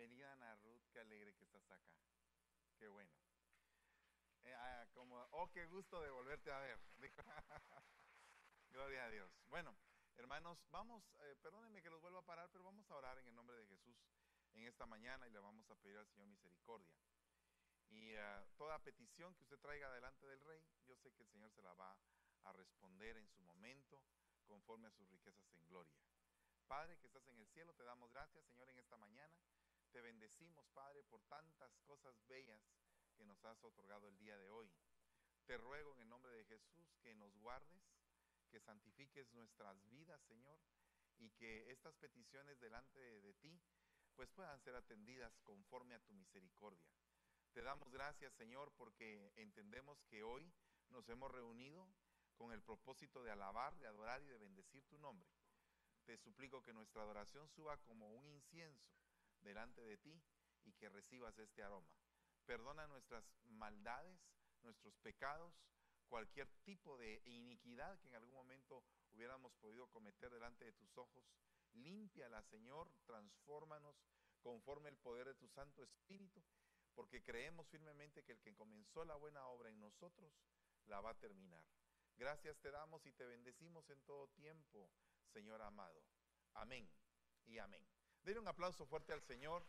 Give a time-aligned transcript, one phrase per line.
[0.00, 0.58] Bienvenida Ana
[0.94, 1.78] qué alegre que estás acá.
[2.78, 3.12] Qué bueno.
[4.44, 6.80] Eh, ah, como, oh, qué gusto de volverte a ver.
[8.72, 9.30] Gloria a Dios.
[9.50, 9.76] Bueno,
[10.16, 13.34] hermanos, vamos, eh, perdónenme que los vuelva a parar, pero vamos a orar en el
[13.34, 13.98] nombre de Jesús
[14.54, 16.96] en esta mañana y le vamos a pedir al Señor misericordia.
[17.90, 21.50] Y ah, toda petición que usted traiga delante del Rey, yo sé que el Señor
[21.50, 21.94] se la va
[22.44, 24.02] a responder en su momento
[24.46, 25.94] conforme a sus riquezas en gloria.
[26.68, 29.36] Padre que estás en el cielo, te damos gracias, Señor, en esta mañana.
[29.92, 32.60] Te bendecimos, Padre, por tantas cosas bellas
[33.16, 34.70] que nos has otorgado el día de hoy.
[35.46, 37.82] Te ruego en el nombre de Jesús que nos guardes,
[38.50, 40.60] que santifiques nuestras vidas, Señor,
[41.18, 43.60] y que estas peticiones delante de, ti
[44.14, 46.86] pues puedan ser atendidas conforme a tu misericordia.
[47.52, 50.52] Te damos gracias, Señor, porque entendemos que hoy
[50.90, 51.88] nos hemos reunido
[52.36, 55.28] con el propósito de alabar, de adorar y de bendecir tu nombre.
[56.04, 58.88] Te suplico que nuestra adoración suba como un incienso
[59.42, 60.22] delante de ti
[60.64, 61.90] y que recibas este aroma.
[62.46, 64.18] Perdona nuestras maldades,
[64.62, 65.54] nuestros pecados,
[66.08, 68.82] cualquier tipo de iniquidad que en algún momento
[69.12, 71.24] hubiéramos podido cometer delante de tus ojos.
[71.72, 73.96] Límpiala, Señor, transfórmanos
[74.42, 76.42] conforme el poder de tu Santo Espíritu,
[76.94, 80.32] porque creemos firmemente que el que comenzó la buena obra en nosotros
[80.86, 81.64] la va a terminar.
[82.16, 84.90] Gracias te damos y te bendecimos en todo tiempo,
[85.32, 86.02] Señor amado.
[86.54, 86.90] Amén
[87.46, 87.86] y amén.
[88.24, 89.62] Denle un aplauso fuerte al Señor.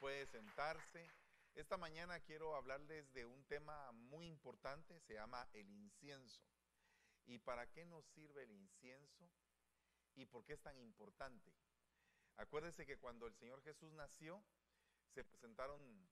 [0.00, 1.06] Puede sentarse.
[1.54, 6.42] Esta mañana quiero hablarles de un tema muy importante, se llama el incienso.
[7.26, 9.28] ¿Y para qué nos sirve el incienso?
[10.14, 11.52] ¿Y por qué es tan importante?
[12.36, 14.42] Acuérdense que cuando el Señor Jesús nació,
[15.12, 16.08] se presentaron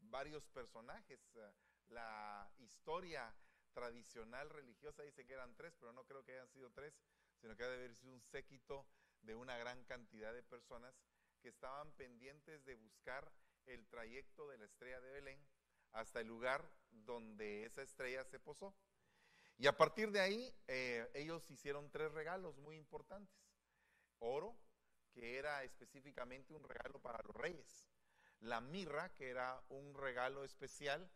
[0.00, 1.20] varios personajes.
[1.88, 3.32] La historia
[3.74, 6.94] tradicional religiosa dice que eran tres, pero no creo que hayan sido tres,
[7.40, 8.86] sino que ha de haber sido un séquito
[9.22, 10.94] de una gran cantidad de personas
[11.40, 13.32] que estaban pendientes de buscar
[13.66, 15.46] el trayecto de la estrella de Belén
[15.92, 18.74] hasta el lugar donde esa estrella se posó.
[19.58, 23.34] Y a partir de ahí, eh, ellos hicieron tres regalos muy importantes.
[24.18, 24.56] Oro,
[25.12, 27.88] que era específicamente un regalo para los reyes.
[28.40, 31.10] La mirra, que era un regalo especial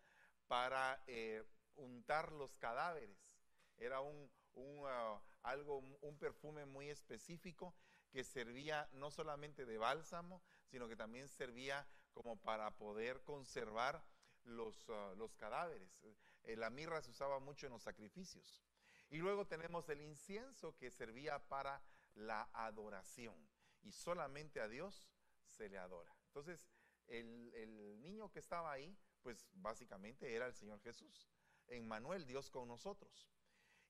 [0.47, 1.45] para eh,
[1.77, 3.37] untar los cadáveres.
[3.77, 7.75] Era un, uh, algo, un perfume muy específico
[8.11, 14.05] que servía no solamente de bálsamo, sino que también servía como para poder conservar
[14.45, 16.01] los, uh, los cadáveres.
[16.43, 18.63] Eh, la mirra se usaba mucho en los sacrificios.
[19.09, 21.83] Y luego tenemos el incienso que servía para
[22.15, 23.37] la adoración.
[23.83, 25.09] Y solamente a Dios
[25.47, 26.15] se le adora.
[26.27, 26.69] Entonces,
[27.07, 31.29] el, el niño que estaba ahí, pues básicamente era el Señor Jesús.
[31.67, 33.31] En Manuel, Dios con nosotros.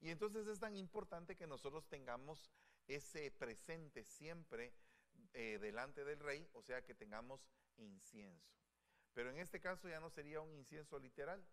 [0.00, 2.50] Y entonces es tan importante que nosotros tengamos
[2.94, 4.72] ese presente siempre
[5.32, 7.40] eh, delante del rey, o sea que tengamos
[7.76, 8.52] incienso.
[9.12, 11.44] Pero en este caso ya no sería un incienso literal,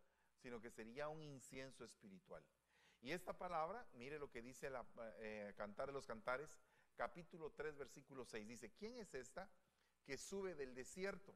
[0.41, 2.43] sino que sería un incienso espiritual.
[3.01, 4.85] Y esta palabra, mire lo que dice la
[5.19, 6.57] eh, Cantar de los Cantares,
[6.95, 9.49] capítulo 3, versículo 6, dice, ¿quién es esta
[10.03, 11.35] que sube del desierto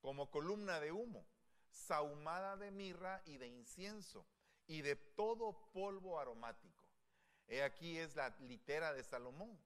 [0.00, 1.26] como columna de humo,
[1.70, 4.26] sahumada de mirra y de incienso?
[4.66, 6.71] y de todo polvo aromático.
[7.60, 9.58] Aquí es la litera de Salomón.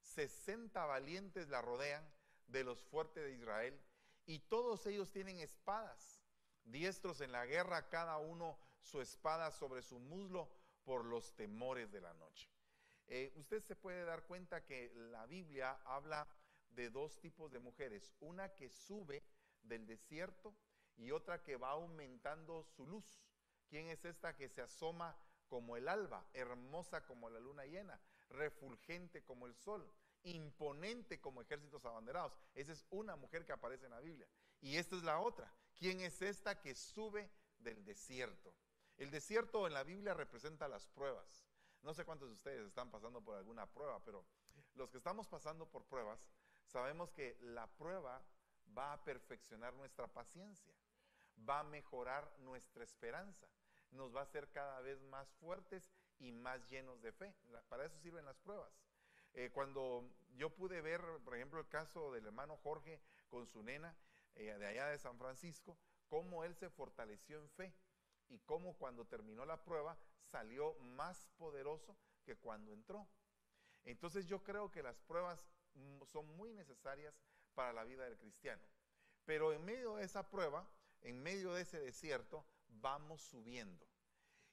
[0.00, 2.02] 60 valientes la rodean
[2.46, 3.78] de los fuertes de Israel
[4.24, 6.22] y todos ellos tienen espadas,
[6.64, 10.48] diestros en la guerra, cada uno su espada sobre su muslo
[10.84, 12.48] por los temores de la noche.
[13.06, 16.26] Eh, usted se puede dar cuenta que la Biblia habla
[16.70, 19.22] de dos tipos de mujeres, una que sube
[19.62, 20.54] del desierto
[20.96, 23.22] y otra que va aumentando su luz.
[23.68, 25.16] ¿Quién es esta que se asoma
[25.48, 29.90] como el alba, hermosa como la luna llena, refulgente como el sol,
[30.22, 32.38] imponente como ejércitos abanderados?
[32.54, 34.28] Esa es una mujer que aparece en la Biblia.
[34.60, 35.52] Y esta es la otra.
[35.76, 38.54] ¿Quién es esta que sube del desierto?
[38.96, 41.46] El desierto en la Biblia representa las pruebas.
[41.82, 44.24] No sé cuántos de ustedes están pasando por alguna prueba, pero
[44.74, 46.28] los que estamos pasando por pruebas,
[46.64, 48.20] sabemos que la prueba
[48.76, 50.74] va a perfeccionar nuestra paciencia,
[51.48, 53.48] va a mejorar nuestra esperanza
[53.90, 57.34] nos va a hacer cada vez más fuertes y más llenos de fe.
[57.68, 58.72] Para eso sirven las pruebas.
[59.34, 63.94] Eh, cuando yo pude ver, por ejemplo, el caso del hermano Jorge con su nena
[64.34, 65.76] eh, de allá de San Francisco,
[66.08, 67.74] cómo él se fortaleció en fe
[68.28, 73.06] y cómo cuando terminó la prueba salió más poderoso que cuando entró.
[73.84, 75.46] Entonces yo creo que las pruebas
[76.06, 77.14] son muy necesarias
[77.54, 78.62] para la vida del cristiano.
[79.24, 80.68] Pero en medio de esa prueba,
[81.02, 83.86] en medio de ese desierto, vamos subiendo.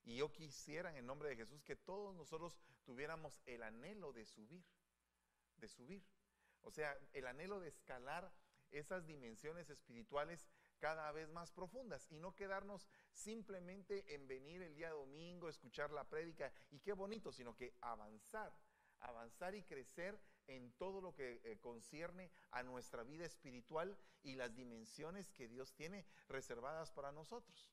[0.03, 4.25] Y yo quisiera en el nombre de Jesús que todos nosotros tuviéramos el anhelo de
[4.25, 4.63] subir,
[5.57, 6.03] de subir.
[6.61, 8.31] O sea, el anhelo de escalar
[8.71, 10.47] esas dimensiones espirituales
[10.79, 16.03] cada vez más profundas y no quedarnos simplemente en venir el día domingo, escuchar la
[16.03, 18.53] prédica y qué bonito, sino que avanzar,
[18.99, 24.53] avanzar y crecer en todo lo que eh, concierne a nuestra vida espiritual y las
[24.53, 27.71] dimensiones que Dios tiene reservadas para nosotros.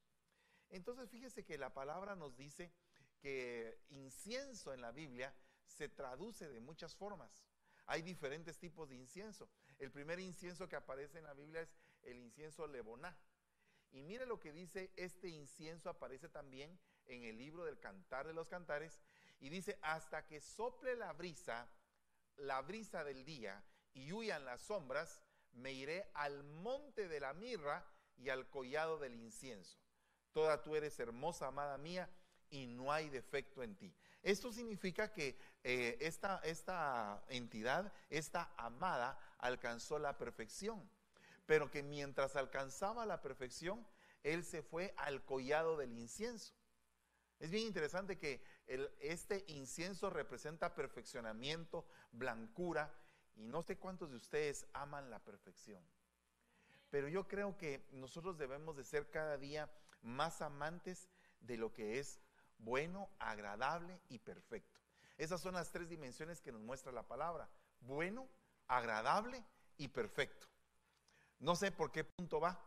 [0.72, 2.72] Entonces fíjese que la palabra nos dice
[3.20, 5.32] que incienso en la Biblia
[5.66, 7.44] se traduce de muchas formas.
[7.86, 9.48] Hay diferentes tipos de incienso.
[9.78, 13.16] El primer incienso que aparece en la Biblia es el incienso leboná.
[13.90, 18.32] Y mire lo que dice, este incienso aparece también en el libro del Cantar de
[18.32, 18.98] los Cantares
[19.40, 21.68] y dice, hasta que sople la brisa,
[22.36, 25.20] la brisa del día y huyan las sombras,
[25.52, 27.84] me iré al monte de la mirra
[28.16, 29.78] y al collado del incienso.
[30.32, 32.08] Toda tú eres hermosa, amada mía,
[32.50, 33.94] y no hay defecto en ti.
[34.22, 40.88] Esto significa que eh, esta, esta entidad, esta amada, alcanzó la perfección,
[41.46, 43.86] pero que mientras alcanzaba la perfección,
[44.22, 46.54] él se fue al collado del incienso.
[47.40, 48.40] Es bien interesante que
[49.00, 52.94] este incienso representa perfeccionamiento, blancura,
[53.34, 55.82] y no sé cuántos de ustedes aman la perfección.
[56.90, 59.68] Pero yo creo que nosotros debemos de ser cada día
[60.02, 61.08] más amantes
[61.40, 62.20] de lo que es
[62.58, 64.80] bueno, agradable y perfecto.
[65.18, 67.48] Esas son las tres dimensiones que nos muestra la palabra.
[67.80, 68.28] Bueno,
[68.68, 69.44] agradable
[69.76, 70.46] y perfecto.
[71.38, 72.58] No sé por qué punto va,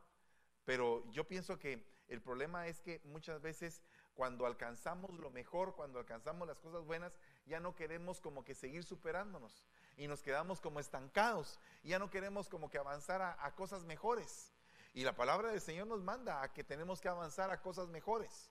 [0.65, 3.81] pero yo pienso que el problema es que muchas veces
[4.13, 7.13] cuando alcanzamos lo mejor, cuando alcanzamos las cosas buenas,
[7.45, 9.65] ya no queremos como que seguir superándonos
[9.97, 11.59] y nos quedamos como estancados.
[11.83, 14.51] Ya no queremos como que avanzar a, cosas mejores.
[14.95, 18.49] Y la palabra del Señor nos manda a que tenemos que avanzar a cosas mejores.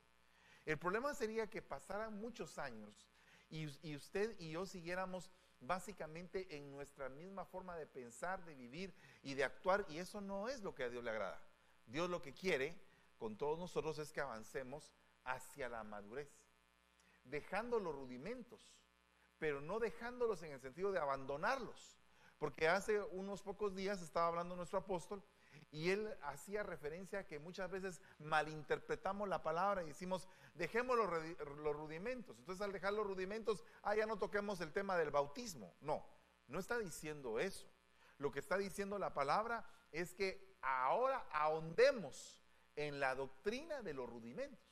[0.66, 3.08] El problema sería que pasaran muchos años
[3.48, 5.30] y, y usted y yo siguiéramos
[5.60, 10.50] básicamente en nuestra misma forma de pensar, de vivir y de actuar, y eso no
[10.50, 11.40] es lo que a Dios le agrada.
[11.86, 12.78] Dios lo que quiere
[13.16, 14.92] con todos nosotros es que avancemos
[15.24, 16.28] hacia la madurez,
[17.24, 18.76] dejando los rudimentos,
[19.38, 21.96] pero no dejándolos en el sentido de abandonarlos.
[22.38, 25.22] Porque hace unos pocos días estaba hablando nuestro apóstol
[25.74, 31.74] y él hacía referencia a que muchas veces malinterpretamos la palabra y decimos, dejemos los,
[31.74, 32.38] rudimentos.
[32.38, 35.74] Entonces al dejar los rudimentos, ah, ya no toquemos el tema del bautismo.
[35.80, 36.06] No,
[36.46, 37.66] no está diciendo eso.
[38.18, 42.40] Lo que está diciendo la palabra es que ahora ahondemos
[42.76, 44.64] en la doctrina de los rudimentos.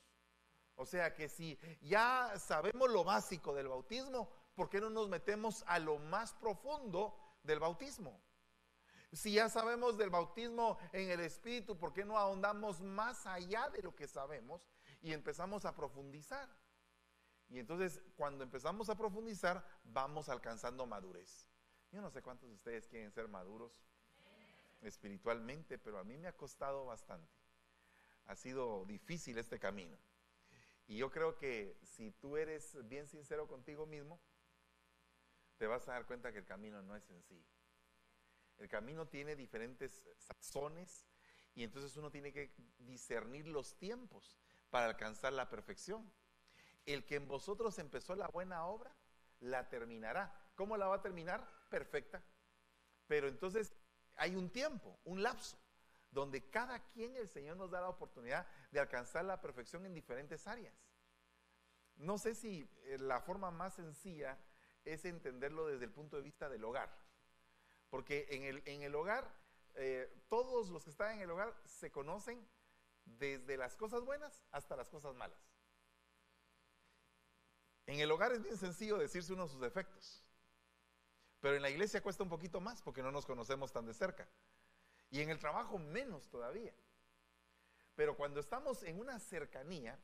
[0.75, 5.65] O sea que si ya sabemos lo básico del bautismo, ¿por qué no nos metemos
[5.67, 7.13] a lo más profundo
[7.43, 8.21] del bautismo?
[9.13, 13.83] Si ya sabemos del bautismo en el Espíritu, ¿por qué no ahondamos más allá de
[13.83, 14.67] lo que sabemos
[15.01, 16.49] y empezamos a profundizar?
[17.49, 21.47] Y entonces cuando empezamos a profundizar, vamos alcanzando madurez.
[21.91, 23.71] Yo no sé cuántos de ustedes quieren ser maduros
[24.81, 27.31] espiritualmente, pero a mí me ha costado bastante.
[28.25, 29.95] Ha sido difícil este camino.
[30.87, 34.19] Y yo creo que si tú eres bien sincero contigo mismo,
[35.57, 37.52] te vas a dar cuenta que el camino no es sencillo.
[38.57, 41.05] El camino tiene diferentes sazones
[41.55, 44.37] y entonces uno tiene que discernir los tiempos
[44.69, 46.11] para alcanzar la perfección.
[46.85, 48.95] El que en vosotros empezó la buena obra,
[49.39, 50.33] la terminará.
[50.55, 51.47] ¿Cómo la va a terminar?
[51.69, 52.23] Perfecta.
[53.07, 53.73] Pero entonces
[54.15, 55.57] hay un tiempo, un lapso
[56.11, 60.47] donde cada quien el Señor nos da la oportunidad de alcanzar la perfección en diferentes
[60.47, 60.75] áreas.
[61.95, 64.37] No sé si eh, la forma más sencilla
[64.83, 66.89] es entenderlo desde el punto de vista del hogar,
[67.93, 69.31] porque en el, en el hogar,
[69.75, 72.43] eh, todos los que están en el hogar se conocen
[73.05, 75.37] desde las cosas buenas hasta las cosas malas.
[77.85, 80.23] En el hogar es bien sencillo decirse uno de sus defectos,
[81.39, 84.27] pero en la iglesia cuesta un poquito más porque no nos conocemos tan de cerca.
[85.11, 86.73] Y en el trabajo menos todavía.
[87.93, 89.99] Pero cuando estamos en una cercanía,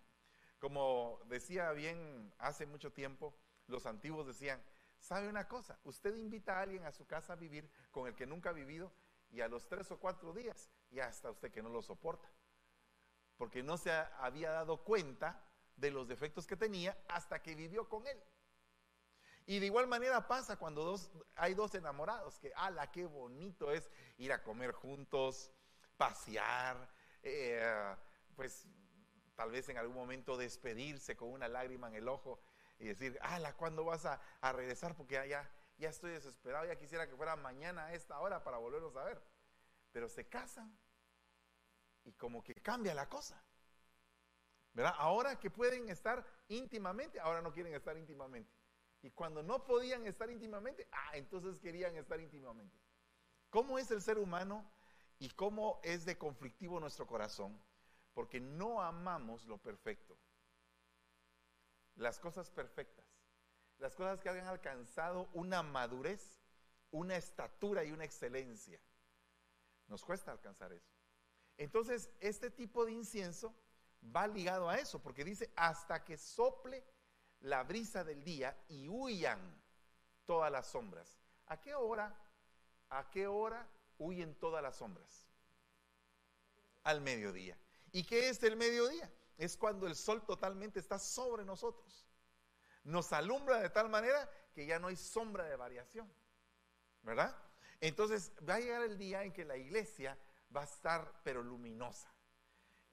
[0.59, 4.63] como decía bien hace mucho tiempo, los antiguos decían,
[4.99, 5.79] ¿sabe una cosa?
[5.83, 8.91] Usted invita a alguien a su casa a vivir con el que nunca ha vivido
[9.31, 12.29] y a los tres o cuatro días ya está usted que no lo soporta.
[13.37, 15.41] Porque no se había dado cuenta
[15.77, 18.21] de los defectos que tenía hasta que vivió con él.
[19.45, 20.99] Y de igual manera pasa cuando
[21.35, 25.51] hay dos enamorados, que, ala, qué bonito es ir a comer juntos,
[25.97, 26.87] pasear,
[27.23, 27.95] eh,
[28.35, 28.67] pues
[29.35, 32.39] tal vez en algún momento despedirse con una lágrima en el ojo
[32.79, 34.19] y decir, ala, ¿cuándo vas a,
[34.53, 34.95] regresar?
[34.95, 38.95] Porque ya, ya estoy desesperado, ya quisiera que fuera mañana a esta hora para volverlos
[38.95, 39.21] a ver.
[39.91, 40.75] Pero se casan
[42.05, 43.43] y como que cambia la cosa.
[44.73, 44.95] ¿Verdad?
[44.97, 48.51] Ahora que pueden estar íntimamente, ahora no quieren estar íntimamente.
[49.01, 52.77] Y cuando no podían estar íntimamente, ah, entonces querían estar íntimamente.
[53.49, 54.69] ¿Cómo es el ser humano
[55.17, 57.59] y cómo es de conflictivo nuestro corazón?
[58.13, 60.17] Porque no amamos lo perfecto.
[61.99, 63.05] Las cosas perfectas.
[63.77, 66.39] Las cosas que hayan alcanzado una madurez,
[66.91, 68.79] una estatura y una excelencia.
[69.87, 70.89] Nos cuesta alcanzar eso.
[71.57, 73.53] Entonces, este tipo de incienso
[74.15, 76.85] va ligado a eso, porque dice, hasta que sople
[77.41, 79.61] la brisa del día y huyan
[80.25, 81.19] todas las sombras.
[81.47, 82.17] ¿A qué hora?
[82.89, 85.27] ¿A qué hora huyen todas las sombras?
[86.83, 87.57] Al mediodía.
[87.91, 89.11] ¿Y qué es el mediodía?
[89.39, 92.05] Es cuando el sol totalmente está sobre nosotros.
[92.83, 96.11] Nos alumbra de tal manera que ya no hay sombra de variación.
[97.03, 97.33] ¿Verdad?
[97.79, 100.17] Entonces va a llegar el día en que la iglesia
[100.53, 102.13] va a estar pero luminosa.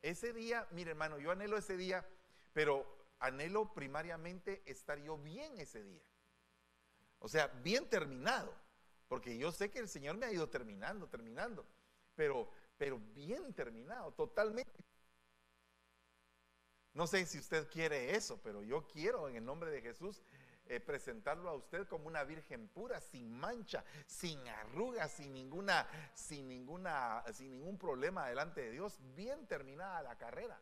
[0.02, 2.06] Ese día, mire hermano, yo anhelo ese día,
[2.52, 2.86] pero
[3.18, 6.04] anhelo primariamente estar yo bien ese día.
[7.18, 8.54] O sea, bien terminado,
[9.08, 11.66] porque yo sé que el Señor me ha ido terminando, terminando,
[12.14, 14.84] pero, pero bien terminado, totalmente.
[16.96, 20.22] No sé si usted quiere eso, pero yo quiero en el nombre de Jesús
[20.66, 26.48] eh, presentarlo a usted como una virgen pura, sin mancha, sin arrugas, sin ninguna, sin
[26.48, 30.58] ninguna, sin ningún problema delante de Dios, bien terminada la carrera,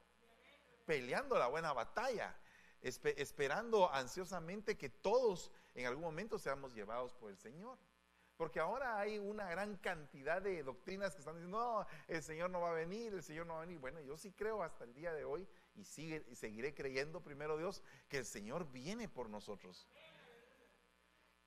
[0.85, 2.37] peleando la buena batalla,
[2.83, 7.79] esperando ansiosamente que todos en algún momento seamos llevados por el Señor.
[8.37, 12.61] Porque ahora hay una gran cantidad de doctrinas que están diciendo, no, el Señor no
[12.61, 13.79] va a venir, el Señor no va a venir.
[13.79, 17.57] Bueno, yo sí creo hasta el día de hoy y, sigue, y seguiré creyendo primero
[17.57, 19.89] Dios que el Señor viene por nosotros.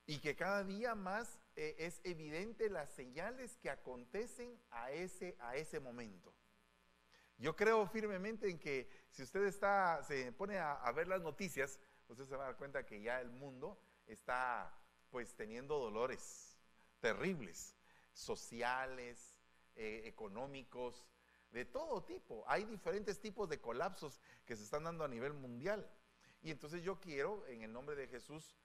[0.05, 5.55] Y que cada día más eh, es evidente las señales que acontecen a ese, a
[5.55, 6.33] ese momento.
[7.37, 12.25] Yo creo firmemente en que si usted está, se pone a, ver las noticias, usted
[12.25, 14.73] se va a dar cuenta que ya el mundo está
[15.09, 16.57] pues teniendo dolores
[16.99, 17.75] terribles,
[18.13, 19.35] sociales,
[19.75, 21.05] eh, económicos,
[21.51, 22.43] de todo tipo.
[22.47, 25.89] Hay diferentes tipos de colapsos que se están dando a nivel mundial.
[26.41, 28.55] Y entonces yo quiero, en el nombre de Jesús,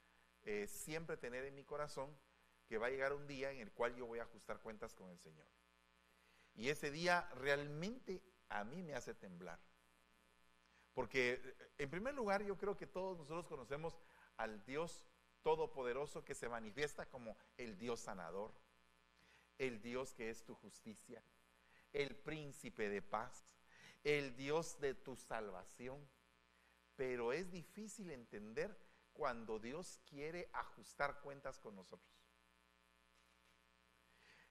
[0.45, 2.15] eh, siempre tener en mi corazón
[2.67, 5.11] que va a llegar un día en el cual yo voy a ajustar cuentas con
[5.11, 5.47] el Señor.
[6.55, 9.59] Y ese día realmente a mí me hace temblar.
[10.95, 13.99] Porque en primer lugar yo creo que todos nosotros conocemos
[14.37, 15.05] al Dios
[15.43, 18.53] todopoderoso que se manifiesta como el Dios sanador,
[19.59, 21.23] el Dios que es tu justicia,
[21.93, 23.55] el príncipe de paz,
[24.05, 26.09] el Dios de tu salvación.
[26.97, 28.77] Pero es difícil entender
[29.13, 32.13] cuando Dios quiere ajustar cuentas con nosotros.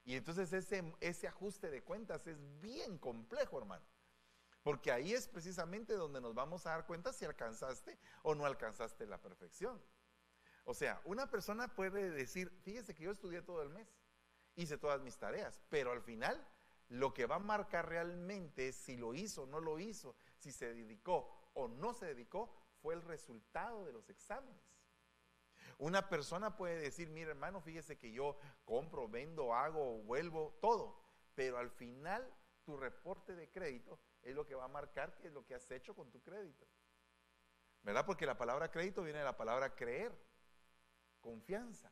[0.04, 3.84] Y entonces ese, ese ajuste de cuentas es bien complejo, hermano.
[4.62, 9.06] Porque ahí es precisamente donde nos vamos a dar cuenta si alcanzaste o no alcanzaste
[9.06, 9.82] la perfección.
[10.64, 13.88] O sea, una persona puede decir, fíjese que yo estudié todo el mes,
[14.54, 16.46] hice todas mis tareas, pero al final
[16.92, 20.74] lo que va a marcar realmente si lo hizo o no lo hizo, si se
[20.74, 24.62] dedicó o no se dedicó, fue el resultado de los exámenes.
[25.78, 31.02] Una persona puede decir, mire hermano, fíjese que yo compro, vendo, hago, vuelvo, todo,
[31.34, 32.30] pero al final
[32.62, 35.70] tu reporte de crédito es lo que va a marcar qué es lo que has
[35.70, 36.66] hecho con tu crédito.
[37.82, 38.04] ¿Verdad?
[38.04, 40.12] Porque la palabra crédito viene de la palabra creer,
[41.20, 41.90] confianza.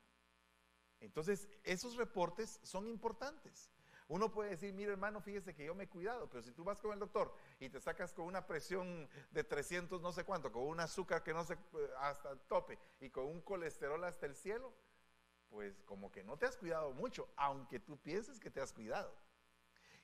[1.01, 3.73] Entonces, esos reportes son importantes.
[4.11, 6.81] Uno puede decir, mire hermano, fíjese que yo me he cuidado, pero si tú vas
[6.81, 10.65] con el doctor y te sacas con una presión de 300 no sé cuánto, con
[10.65, 11.57] un azúcar que no sé
[11.97, 14.75] hasta el tope y con un colesterol hasta el cielo,
[15.49, 19.15] pues como que no te has cuidado mucho, aunque tú pienses que te has cuidado.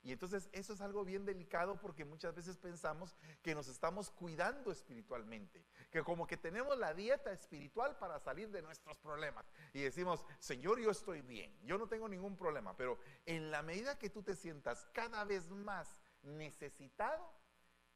[0.03, 4.71] Y entonces eso es algo bien delicado porque muchas veces pensamos que nos estamos cuidando
[4.71, 9.51] espiritualmente, que como que tenemos la dieta espiritual para salir de nuestros problemas.
[9.73, 13.99] Y decimos, Señor, yo estoy bien, yo no tengo ningún problema, pero en la medida
[13.99, 17.29] que tú te sientas cada vez más necesitado,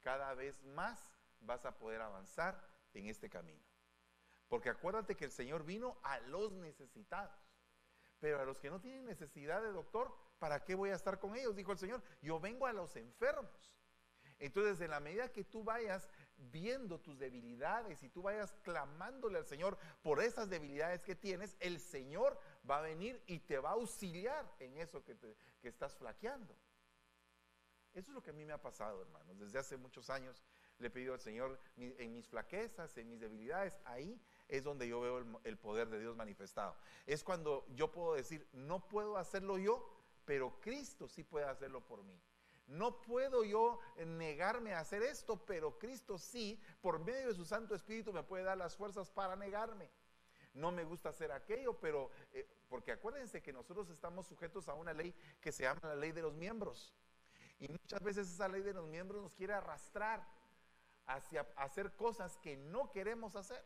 [0.01, 1.07] cada vez más
[1.39, 2.61] vas a poder avanzar
[2.93, 3.63] en este camino.
[4.47, 7.39] Porque acuérdate que el Señor vino a los necesitados,
[8.19, 11.35] pero a los que no tienen necesidad de doctor, ¿para qué voy a estar con
[11.35, 11.55] ellos?
[11.55, 13.71] Dijo el Señor, yo vengo a los enfermos.
[14.39, 19.45] Entonces, en la medida que tú vayas viendo tus debilidades y tú vayas clamándole al
[19.45, 23.73] Señor por esas debilidades que tienes, el Señor va a venir y te va a
[23.73, 26.57] auxiliar en eso que, que estás flaqueando.
[27.93, 29.37] Eso es lo que a mí me ha pasado, hermanos.
[29.37, 30.43] Desde hace muchos años
[30.79, 35.01] le he pedido al Señor en mis flaquezas, en mis debilidades, ahí es donde yo
[35.01, 36.75] veo el, el poder de Dios manifestado.
[37.05, 40.00] Es cuando yo puedo decir, no puedo hacerlo yo,
[40.31, 42.17] pero Cristo sí puede hacerlo por mí.
[42.67, 47.75] No puedo yo negarme a hacer esto, pero Cristo sí, por medio de su Santo
[47.75, 49.91] Espíritu, me puede dar las fuerzas para negarme.
[50.53, 54.93] no me gusta hacer aquello, pero eh, porque acuérdense que nosotros estamos sujetos a una
[54.93, 56.93] ley que se llama la ley de los miembros.
[57.59, 60.25] Y muchas veces esa ley de los miembros nos quiere arrastrar
[61.07, 63.65] hacia hacer cosas que no queremos hacer.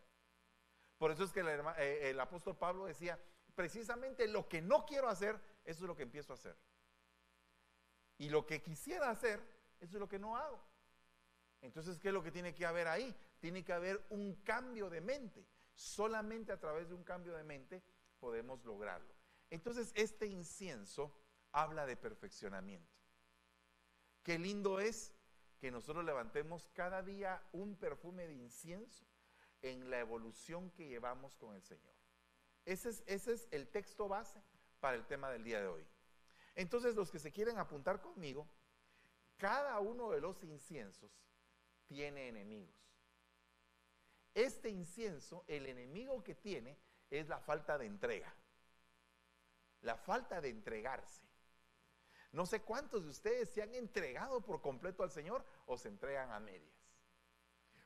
[0.98, 3.20] Por eso es que el, eh, el apóstol Pablo decía,
[3.54, 6.56] precisamente lo que no quiero hacer, eso es lo que empiezo a hacer.
[8.18, 9.40] Y lo que quisiera hacer,
[9.80, 10.64] eso es lo que no hago.
[11.62, 13.14] Entonces, ¿qué es lo que tiene que haber ahí?
[13.40, 15.46] Tiene que haber un cambio de mente.
[15.74, 17.84] Solamente a través de un cambio de mente
[18.20, 19.14] podemos lograrlo.
[19.50, 21.12] Entonces, este incienso
[21.52, 22.94] habla de perfeccionamiento.
[24.24, 25.14] Qué lindo es
[25.60, 29.06] que nosotros levantemos cada día un perfume de incienso
[29.62, 31.96] en la evolución que llevamos con el Señor.
[32.66, 34.42] Ese es, ese es el texto base
[34.86, 35.84] para el tema del día de hoy.
[36.54, 38.48] Entonces, los que se quieren apuntar conmigo,
[39.36, 41.12] cada uno de los inciensos
[41.88, 42.76] tiene enemigos.
[44.36, 46.78] Este incienso, el enemigo que tiene
[47.10, 48.32] es la falta de entrega,
[49.82, 51.24] la falta de entregarse.
[52.32, 56.32] No sé cuántos de ustedes se han entregado por completo al Señor o se entregan
[56.32, 56.76] a medias.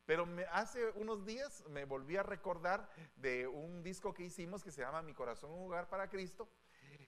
[0.05, 4.81] Pero hace unos días me volví a recordar de un disco que hicimos que se
[4.81, 6.49] llama Mi corazón un lugar para Cristo.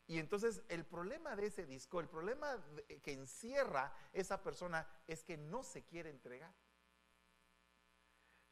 [0.07, 2.61] Y entonces el problema de ese disco, el problema
[3.01, 6.53] que encierra esa persona es que no se quiere entregar.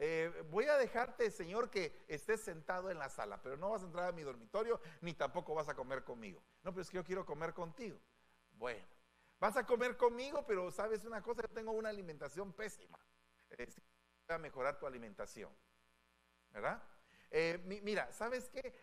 [0.02, 3.86] Eh, voy a dejarte, Señor, que estés sentado en la sala, pero no vas a
[3.86, 6.42] entrar a mi dormitorio ni tampoco vas a comer conmigo.
[6.64, 8.00] No, pero es que yo quiero comer contigo.
[8.52, 8.86] Bueno,
[9.40, 12.98] vas a comer conmigo, pero sabes una cosa, yo tengo una alimentación pésima.
[13.50, 13.68] Eh,
[14.30, 15.52] a mejorar tu alimentación.
[16.52, 16.82] ¿Verdad?
[17.32, 18.74] Eh, mira, ¿sabes qué?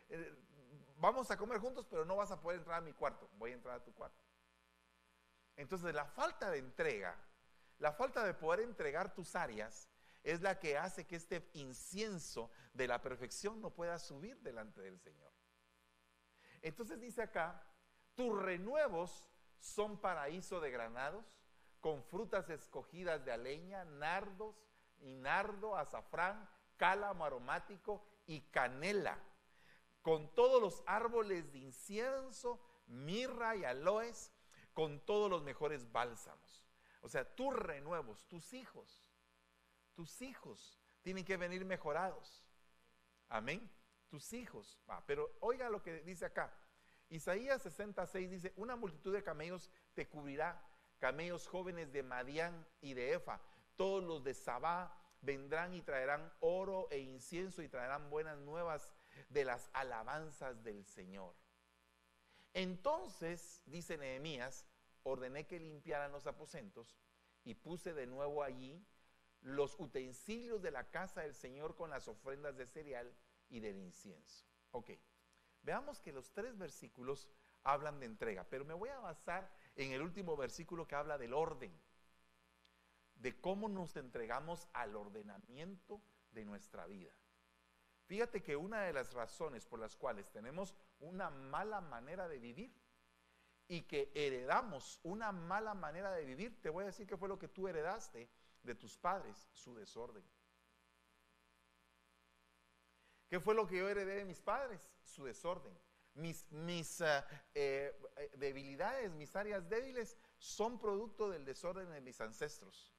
[0.97, 3.29] Vamos a comer juntos, pero no vas a poder entrar a mi cuarto.
[3.35, 4.23] Voy a entrar a tu cuarto.
[5.57, 7.17] Entonces, la falta de entrega,
[7.79, 9.89] la falta de poder entregar tus áreas,
[10.23, 14.99] es la que hace que este incienso de la perfección no pueda subir delante del
[14.99, 15.33] Señor.
[16.63, 17.63] Entonces dice acá,
[18.17, 19.25] tus renuevos
[19.61, 21.25] son paraíso de granados,
[21.81, 24.57] con frutas escogidas de aleña, nardos
[24.99, 29.17] y nardo, azafrán, cálamo aromático y canela,
[30.07, 34.33] con todos los árboles de incienso, mirra y aloes,
[34.73, 36.65] con todos los mejores bálsamos.
[37.01, 39.03] O sea, tus renuevos, tus hijos,
[39.97, 42.47] tus hijos tienen que venir mejorados.
[43.29, 43.69] Amén.
[44.09, 44.79] Tus hijos.
[45.07, 46.57] pero oiga lo que dice acá.
[47.09, 50.65] Isaías 66 dice, una multitud de camellos te cubrirá,
[51.01, 53.41] camellos jóvenes de Madián y de Efa,
[53.75, 58.96] todos los de Sabá vendrán y traerán oro e incienso y traerán buenas nuevas
[59.29, 61.35] de las alabanzas del Señor.
[62.53, 64.67] Entonces, dice Nehemías,
[65.03, 66.97] ordené que limpiaran los aposentos
[67.45, 68.85] y puse de nuevo allí
[69.43, 73.15] los utensilios de la casa del Señor con las ofrendas de cereal
[73.49, 74.45] y del incienso.
[74.73, 74.91] Ok,
[75.63, 77.29] veamos que los tres versículos
[77.63, 81.35] hablan de entrega, pero me voy a basar en el último versículo que habla del
[81.35, 81.79] orden,
[83.15, 86.01] de cómo nos entregamos al ordenamiento
[86.33, 87.13] de nuestra vida.
[88.07, 92.73] Fíjate que una de las razones por las cuales tenemos una mala manera de vivir
[93.69, 97.39] y que heredamos una mala manera de vivir, te voy a decir que fue lo
[97.39, 98.31] que tú heredaste
[98.63, 100.25] de tus padres su desorden.
[103.29, 104.81] ¿Qué fue lo que yo heredé de mis padres?
[105.03, 105.77] Su desorden.
[106.15, 112.95] Mis, mis eh, eh, debilidades, mis áreas débiles son producto del desorden de mis ancestros.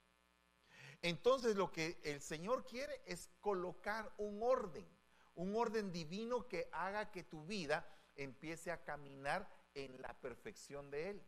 [1.02, 4.86] Entonces lo que el Señor quiere es colocar un orden,
[5.38, 11.12] un orden divino que haga que tu vida empiece a caminar en la perfección de
[11.12, 11.24] Él.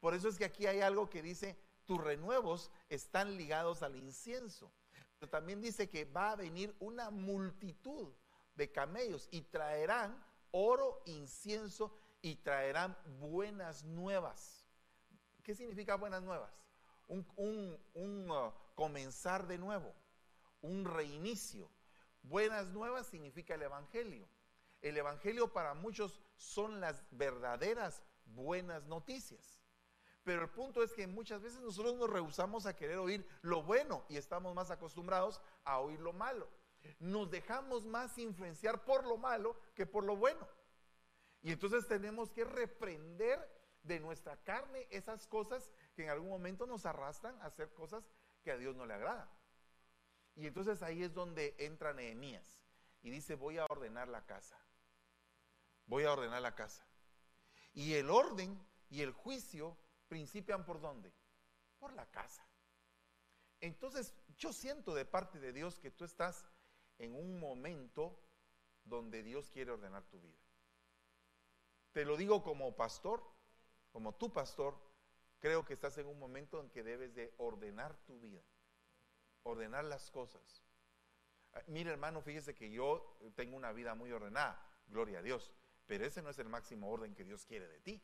[0.00, 4.72] Por eso es que aquí hay algo que dice, tus renuevos están ligados al incienso.
[5.18, 8.14] Pero también dice que va a venir una multitud
[8.54, 14.64] de camellos y traerán oro, incienso y traerán buenas nuevas.
[15.42, 16.50] ¿Qué significa buenas nuevas?
[17.08, 17.26] Un,
[17.94, 19.92] uh, comenzar de nuevo,
[20.60, 21.68] un reinicio.
[22.22, 24.28] Buenas nuevas significa el Evangelio.
[24.80, 29.60] El Evangelio para muchos son las verdaderas buenas noticias.
[30.22, 34.04] Pero el punto es que muchas veces nosotros nos rehusamos a querer oír lo bueno
[34.08, 36.48] y estamos más acostumbrados a oír lo malo.
[36.98, 40.46] Nos dejamos más influenciar por lo malo que por lo bueno.
[41.42, 46.84] Y entonces tenemos que reprender de nuestra carne esas cosas que en algún momento nos
[46.84, 48.04] arrastran a hacer cosas
[48.42, 49.28] que a Dios no le agradan.
[50.36, 52.60] Y entonces ahí es donde entra Nehemías
[53.02, 54.58] y dice, voy a ordenar la casa.
[55.86, 56.86] Voy a ordenar la casa.
[57.72, 59.76] Y el orden y el juicio
[60.08, 61.12] principian por dónde?
[61.78, 62.46] Por la casa.
[63.60, 66.46] Entonces, yo siento de parte de Dios que tú estás
[66.98, 68.18] en un momento
[68.84, 70.38] donde Dios quiere ordenar tu vida.
[71.92, 73.22] Te lo digo como pastor,
[73.90, 74.78] como tu pastor,
[75.38, 78.42] creo que estás en un momento en que debes de ordenar tu vida,
[79.42, 80.62] ordenar las cosas.
[81.52, 85.52] Ah, mire hermano, fíjese que yo tengo una vida muy ordenada, gloria a Dios,
[85.86, 88.02] pero ese no es el máximo orden que Dios quiere de ti.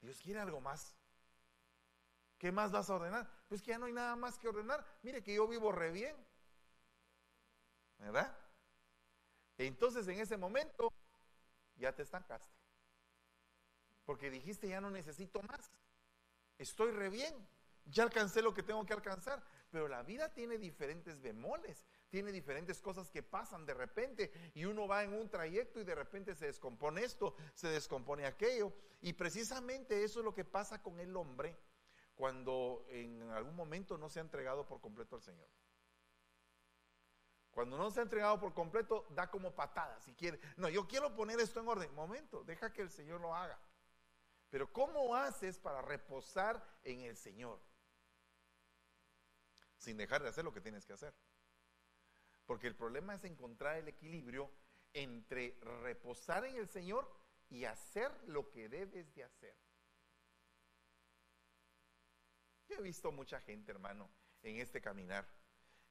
[0.00, 0.96] Dios quiere algo más.
[2.38, 3.30] ¿Qué más vas a ordenar?
[3.48, 4.84] Pues que ya no hay nada más que ordenar.
[5.02, 6.16] Mire que yo vivo re bien.
[7.98, 8.36] ¿Verdad?
[9.56, 10.92] Entonces en ese momento
[11.76, 12.52] ya te estancaste.
[14.04, 15.70] Porque dijiste, ya no necesito más.
[16.58, 17.34] Estoy re bien.
[17.86, 19.42] Ya alcancé lo que tengo que alcanzar.
[19.74, 24.86] Pero la vida tiene diferentes bemoles, tiene diferentes cosas que pasan de repente y uno
[24.86, 28.72] va en un trayecto y de repente se descompone esto, se descompone aquello.
[29.00, 31.58] Y precisamente eso es lo que pasa con el hombre
[32.14, 35.48] cuando en algún momento no se ha entregado por completo al Señor.
[37.50, 40.38] Cuando no se ha entregado por completo, da como patada si quiere.
[40.56, 41.92] No, yo quiero poner esto en orden.
[41.96, 43.58] Momento, deja que el Señor lo haga.
[44.50, 47.58] Pero ¿cómo haces para reposar en el Señor?
[49.84, 51.14] Sin dejar de hacer lo que tienes que hacer.
[52.46, 54.50] Porque el problema es encontrar el equilibrio
[54.94, 57.10] entre reposar en el Señor
[57.50, 59.54] y hacer lo que debes de hacer.
[62.68, 64.08] Yo he visto mucha gente, hermano,
[64.42, 65.28] en este caminar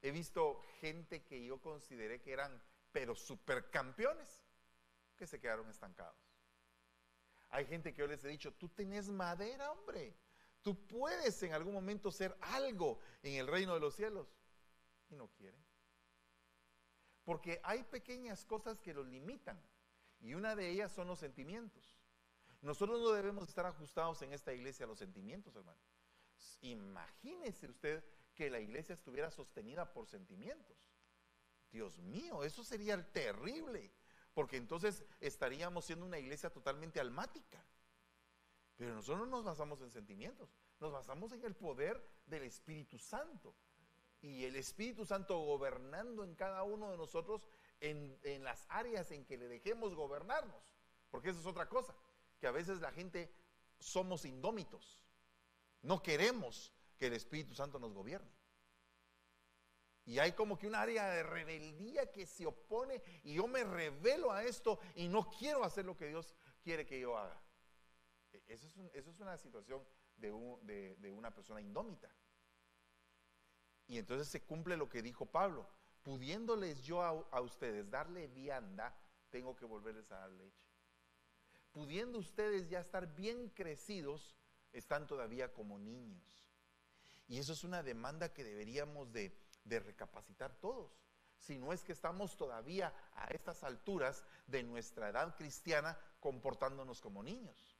[0.04, 4.44] He visto gente que yo consideré que eran, pero supercampeones,
[5.16, 6.18] que se quedaron estancados.
[7.48, 10.14] Hay gente que yo les he dicho, tú tenés madera, hombre.
[10.64, 14.26] Tú puedes en algún momento ser algo en el reino de los cielos.
[15.10, 15.62] Y no quieren.
[17.22, 19.62] Porque hay pequeñas cosas que los limitan.
[20.20, 21.98] Y una de ellas son los sentimientos.
[22.62, 25.78] Nosotros no debemos estar ajustados en esta iglesia a los sentimientos, hermano.
[26.62, 28.02] Imagínese usted
[28.34, 30.78] que la iglesia estuviera sostenida por sentimientos.
[31.70, 33.92] Dios mío, eso sería terrible,
[34.32, 37.62] porque entonces estaríamos siendo una iglesia totalmente almática.
[38.76, 43.54] Pero nosotros no nos basamos en sentimientos, nos basamos en el poder del Espíritu Santo.
[44.20, 47.48] Y el Espíritu Santo gobernando en cada uno de nosotros
[47.80, 50.72] en, en las áreas en que le dejemos gobernarnos.
[51.10, 51.94] Porque eso es otra cosa,
[52.40, 53.32] que a veces la gente
[53.78, 54.98] somos indómitos.
[55.82, 58.30] No queremos que el Espíritu Santo nos gobierne.
[60.06, 64.32] Y hay como que un área de rebeldía que se opone y yo me revelo
[64.32, 67.40] a esto y no quiero hacer lo que Dios quiere que yo haga.
[68.34, 69.82] E, eso es, una situación
[70.16, 70.30] de,
[71.10, 72.10] una persona indómita.
[73.86, 75.68] Y entonces se cumple lo que dijo Pablo.
[76.02, 78.94] Pudiéndoles yo a, a ustedes darle vianda,
[79.30, 80.64] tengo que volverles a dar leche.
[81.72, 84.36] Pudiendo ustedes ya estar bien crecidos,
[84.72, 86.34] están todavía como niños.
[87.26, 90.92] Y eso es una demanda que deberíamos de, recapacitar todos.
[91.38, 97.22] Si no es que estamos todavía a estas alturas de nuestra edad cristiana comportándonos como
[97.22, 97.73] niños.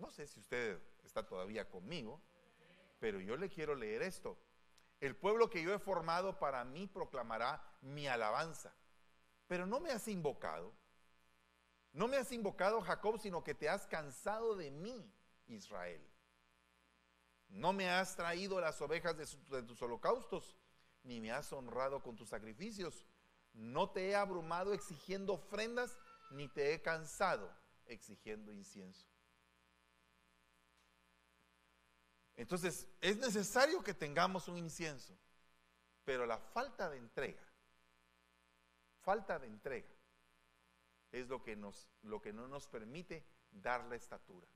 [0.00, 2.20] No sé si usted está todavía conmigo,
[2.98, 4.38] pero yo le quiero leer esto.
[4.98, 8.74] El pueblo que yo he formado para mí proclamará mi alabanza,
[9.46, 10.72] pero no me has invocado.
[11.92, 15.12] No me has invocado Jacob, sino que te has cansado de mí,
[15.48, 16.06] Israel.
[17.48, 20.56] No me has traído las ovejas de, tus holocaustos,
[21.02, 23.06] ni me has honrado con tus sacrificios.
[23.52, 25.98] No te he abrumado exigiendo ofrendas,
[26.30, 27.52] ni te he cansado
[27.86, 29.09] exigiendo incienso.
[32.40, 35.14] Entonces, es necesario que tengamos un incienso,
[36.06, 37.46] pero la falta de entrega,
[39.02, 39.90] falta de entrega,
[41.12, 44.46] es lo que, nos, lo que no nos permite dar la estatura.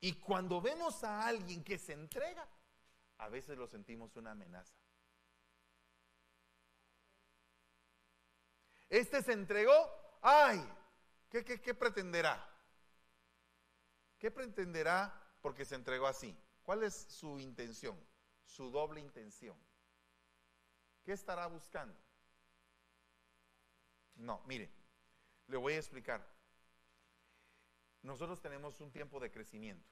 [0.00, 2.44] Y cuando vemos a alguien que se entrega,
[3.18, 4.74] a veces lo sentimos una amenaza.
[8.88, 10.60] Este se entregó, ay,
[11.30, 12.52] ¿qué, qué, qué pretenderá?
[14.18, 16.36] ¿Qué pretenderá porque se entregó así?
[16.64, 17.96] ¿Cuál es su intención?
[18.44, 19.56] Su doble intención.
[21.04, 21.96] ¿Qué estará buscando?
[24.16, 24.68] No, mire,
[25.46, 26.26] le voy a explicar.
[28.02, 29.88] Nosotros tenemos un tiempo de crecimiento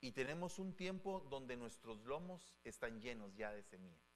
[0.00, 4.06] y tenemos un tiempo donde nuestros lomos están llenos ya de semilla.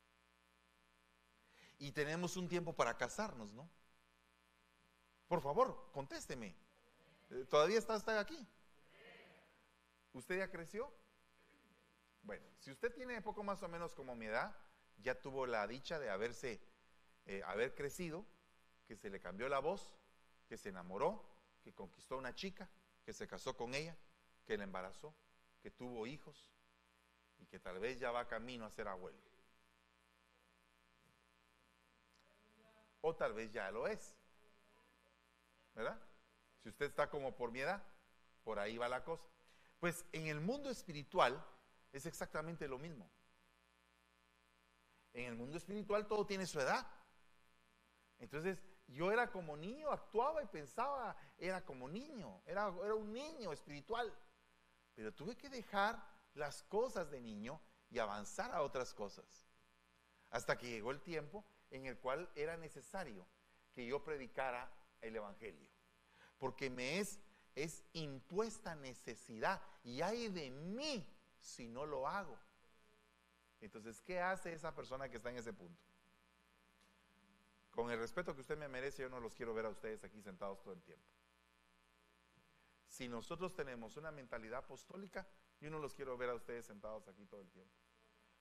[1.81, 3.69] Y tenemos un tiempo para casarnos, ¿no?
[5.27, 6.55] Por favor, contésteme.
[7.31, 8.47] Eh, ¿Todavía está, está aquí?
[10.13, 10.93] ¿Usted ya creció?
[12.23, 14.55] Bueno, si usted tiene poco más o menos como mi edad,
[14.99, 16.61] ya tuvo la dicha de haberse,
[17.27, 18.25] eh, haber crecido,
[18.87, 19.95] que se le cambió la voz,
[20.49, 21.25] que se enamoró,
[21.63, 22.69] que conquistó a una chica,
[23.05, 23.97] que se casó con ella,
[24.45, 25.15] que la embarazó,
[25.63, 26.51] que tuvo hijos.
[27.39, 29.19] y que tal vez ya va camino a ser abuelo.
[33.01, 34.15] O tal vez ya lo es.
[35.75, 36.01] ¿Verdad?
[36.63, 37.83] Si usted está como por mi edad,
[38.45, 39.32] por ahí va la cosa.
[39.83, 41.45] Pues en el mundo espiritual
[41.91, 43.11] es exactamente lo mismo.
[45.13, 46.87] En el mundo espiritual todo tiene su edad.
[48.21, 53.53] Entonces, yo era como niño, actuaba y pensaba, era como niño, era, era un niño
[53.53, 54.17] espiritual.
[54.95, 56.01] Pero tuve que dejar
[56.35, 59.49] las cosas de niño y avanzar a otras cosas.
[60.31, 63.27] Hasta que llegó el tiempo en el cual era necesario
[63.73, 65.69] que yo predicara el Evangelio.
[66.39, 67.19] Porque me es,
[67.55, 71.07] es impuesta necesidad y hay de mí
[71.39, 72.39] si no lo hago.
[73.61, 75.81] Entonces, ¿qué hace esa persona que está en ese punto?
[77.71, 80.21] Con el respeto que usted me merece, yo no los quiero ver a ustedes aquí
[80.21, 81.07] sentados todo el tiempo.
[82.87, 85.27] Si nosotros tenemos una mentalidad apostólica,
[85.61, 87.73] yo no los quiero ver a ustedes sentados aquí todo el tiempo.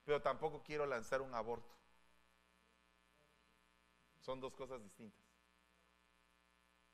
[0.04, 1.74] Pero tampoco quiero lanzar un aborto.
[4.20, 5.21] Son dos cosas distintas.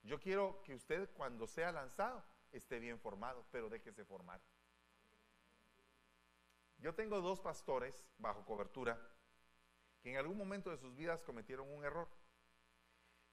[0.04, 4.42] Yo quiero que usted cuando sea lanzado esté bien formado, pero déjese formar.
[6.80, 9.00] Yo tengo dos pastores bajo cobertura
[10.02, 12.08] que en algún momento de sus vidas cometieron un error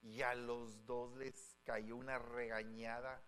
[0.00, 3.22] y a los dos les cayó una regañada.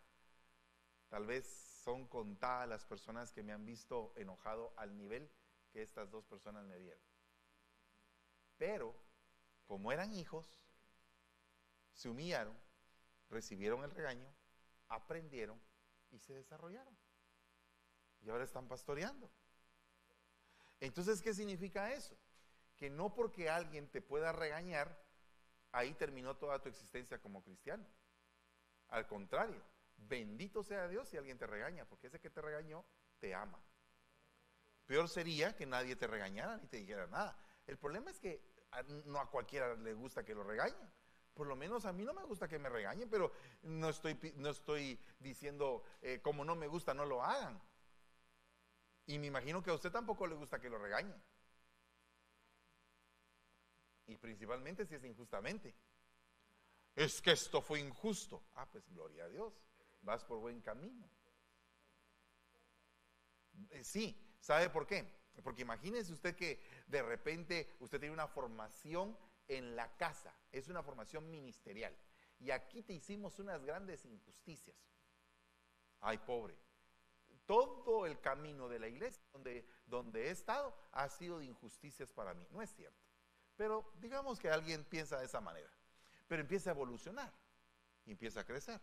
[1.09, 1.46] Tal vez
[1.85, 5.31] son contadas las personas que me han visto enojado al nivel
[5.70, 7.03] que estas dos personas me vieron.
[8.57, 8.94] Pero,
[9.66, 10.59] como eran hijos,
[11.92, 12.57] se humillaron,
[13.31, 14.29] recibieron el regaño,
[14.89, 15.61] aprendieron
[16.11, 16.97] y se desarrollaron.
[18.23, 19.31] Y ahora están pastoreando.
[20.81, 22.17] Entonces, ¿qué significa eso?
[22.77, 25.01] Que no porque alguien te pueda regañar,
[25.73, 27.87] ahí terminó toda tu existencia como cristiano.
[28.89, 29.62] Al contrario,
[29.97, 32.85] bendito sea Dios si alguien te regaña, porque ese que te regañó
[33.19, 33.61] te ama.
[34.87, 37.37] Peor sería que nadie te regañara ni te dijera nada.
[37.67, 38.41] El problema es que
[39.07, 40.93] no a cualquiera le gusta que lo regañen.
[41.37, 43.31] Por lo menos a mí no me gusta que me regañen, pero
[43.62, 47.61] no estoy, no estoy diciendo eh, como no me gusta, no lo hagan.
[49.05, 51.22] Y me imagino que a usted tampoco le gusta que lo regañen.
[54.07, 55.75] Y principalmente si es injustamente.
[56.94, 58.42] Es que esto fue injusto.
[58.55, 59.53] Ah, pues gloria a Dios.
[60.01, 61.07] Vas por buen camino.
[63.68, 65.07] Eh, sí, ¿sabe por qué?
[65.44, 69.14] Porque imagínese usted que de repente usted tiene una formación
[69.48, 71.96] en la casa, es una formación ministerial.
[72.38, 74.76] Y aquí te hicimos unas grandes injusticias.
[76.00, 76.56] Ay, pobre.
[77.46, 82.35] Todo el camino de la iglesia donde, donde he estado ha sido de injusticias para
[82.35, 82.46] mí.
[82.50, 82.98] No es cierto.
[83.56, 85.70] Pero digamos que alguien piensa de esa manera.
[86.26, 87.32] Pero empieza a evolucionar
[88.04, 88.80] y empieza a crecer.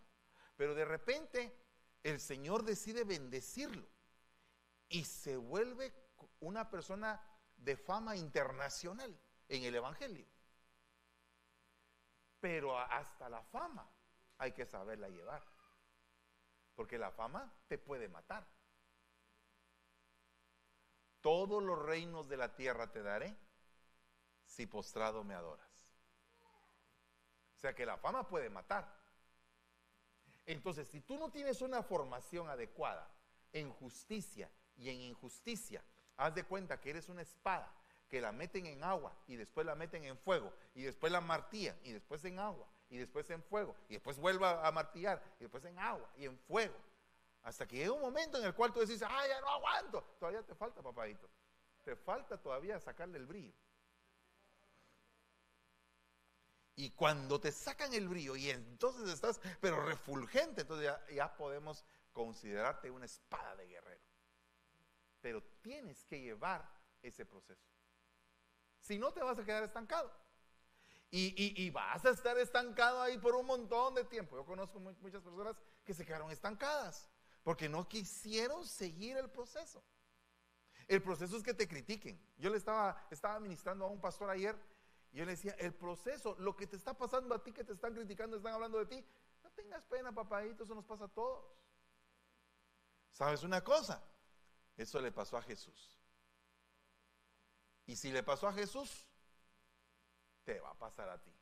[0.56, 1.54] Pero de repente
[2.04, 3.88] el Señor decide bendecirlo
[4.90, 5.94] y se vuelve
[6.40, 7.22] una persona
[7.58, 10.28] de fama internacional en el Evangelio.
[12.44, 13.90] Pero hasta la fama
[14.38, 15.42] hay que saberla llevar.
[16.76, 18.46] Porque la fama te puede matar.
[21.22, 23.34] Todos los reinos de la tierra te daré
[24.46, 25.96] si postrado me adoras.
[27.56, 28.94] O sea que la fama puede matar.
[30.46, 33.10] Entonces, si tú no tienes una formación adecuada
[33.54, 35.82] en justicia y en injusticia,
[36.18, 37.74] haz de cuenta que eres una espada
[38.14, 41.76] que la meten en agua y después la meten en fuego y después la martillan
[41.84, 45.66] y después en agua y después en fuego y después vuelva a martillar y después
[45.66, 46.76] en agua y en fuego.
[47.42, 50.04] Hasta que llega un momento en el cual tú dices, ay, ya no aguanto.
[50.20, 51.28] Todavía te falta, papadito.
[51.82, 53.56] Te falta todavía sacarle el brillo.
[56.76, 62.92] Y cuando te sacan el brillo y entonces estás, pero refulgente, entonces ya, podemos considerarte
[62.92, 64.04] una espada de guerrero.
[65.20, 66.64] Pero tienes que llevar
[67.02, 67.73] ese proceso.
[68.84, 70.12] Si no, te vas a quedar estancado.
[71.10, 74.36] Y, vas a estar estancado ahí por un montón de tiempo.
[74.36, 77.10] Yo conozco muchas personas que se quedaron estancadas
[77.44, 79.84] porque no quisieron seguir el proceso.
[80.88, 82.22] El proceso es que te critiquen.
[82.38, 84.56] Yo le estaba, estaba ministrando a un pastor ayer
[85.14, 87.94] yo le decía, el proceso, lo que te está pasando a ti, que te están
[87.94, 89.06] criticando, están hablando de ti,
[89.44, 91.46] no tengas pena, papadito, eso nos pasa a todos.
[93.12, 94.04] ¿Sabes una cosa?
[94.76, 96.03] Eso le pasó a Jesús.
[97.86, 99.06] Y si le pasó a Jesús,
[100.44, 101.34] te va a pasar a ti.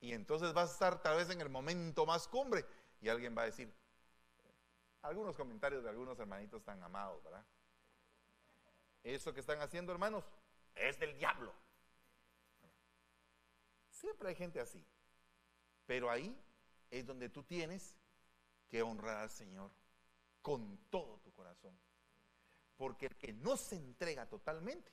[0.00, 2.64] Y entonces vas a estar tal vez en el momento más cumbre
[3.00, 3.72] y alguien va a decir,
[5.02, 7.44] algunos comentarios de algunos hermanitos tan amados, ¿verdad?
[9.02, 10.24] Eso que están haciendo, hermanos,
[10.74, 11.52] es del diablo.
[13.90, 14.84] Siempre hay gente así.
[15.86, 16.38] Pero ahí
[16.90, 17.96] es donde tú tienes
[18.68, 19.70] que honrar al Señor
[20.42, 21.78] con todo tu corazón.
[22.80, 24.90] Porque el que no se entrega totalmente,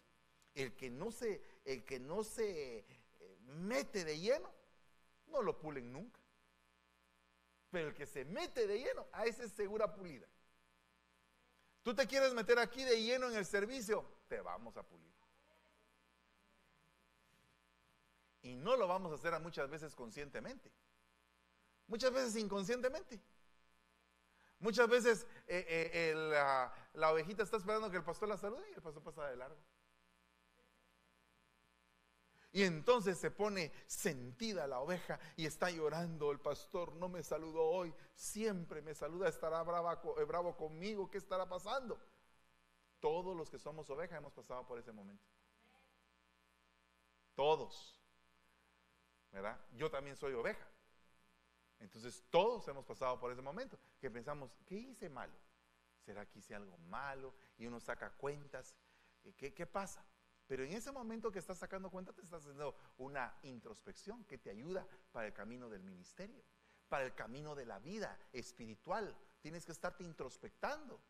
[0.53, 4.53] el que no se, el que no se eh, mete de lleno,
[5.27, 6.19] no lo pulen nunca.
[7.71, 10.27] Pero el que se mete de lleno, a ese es segura pulida.
[11.81, 15.15] Tú te quieres meter aquí de lleno en el servicio, te vamos a pulir.
[18.41, 20.69] Y no lo vamos a hacer muchas veces conscientemente.
[21.87, 23.21] Muchas veces inconscientemente.
[24.59, 28.73] Muchas veces eh, eh, la, la ovejita está esperando que el pastor la salude y
[28.73, 29.57] el pastor pasa de largo.
[32.57, 36.31] Y entonces se pone sentida la oveja y está llorando.
[36.31, 41.47] El pastor no me saludó hoy, siempre me saluda, estará eh, bravo conmigo, ¿qué estará
[41.47, 41.99] pasando?
[42.99, 45.23] Todos los que somos oveja hemos pasado por ese momento.
[47.35, 48.01] Todos.
[49.31, 49.59] ¿Verdad?
[49.73, 50.67] Yo también soy oveja.
[51.79, 55.33] Entonces todos hemos pasado por ese momento que pensamos, ¿qué hice malo?
[56.05, 57.33] ¿Será que hice algo malo?
[57.57, 58.75] Y uno saca cuentas.
[59.35, 60.05] ¿Qué, qué pasa?
[60.47, 64.49] Pero en ese momento que estás sacando cuenta, te estás haciendo una introspección que te
[64.49, 66.43] ayuda para el camino del ministerio,
[66.87, 69.15] para el camino de la vida espiritual.
[69.41, 71.01] Tienes que estarte introspectando.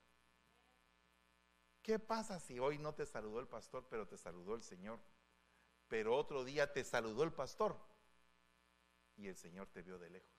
[1.84, 4.99] ¿Qué pasa si hoy no te saludó el pastor, pero te saludó el Señor?
[5.88, 7.77] Pero otro día te saludó el pastor
[9.15, 10.37] y el Señor te vio de lejos.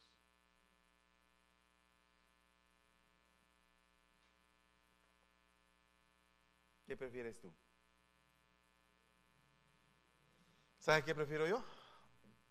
[6.88, 7.52] ¿Qué prefieres tú?
[10.78, 11.62] ¿Sabes qué prefiero yo?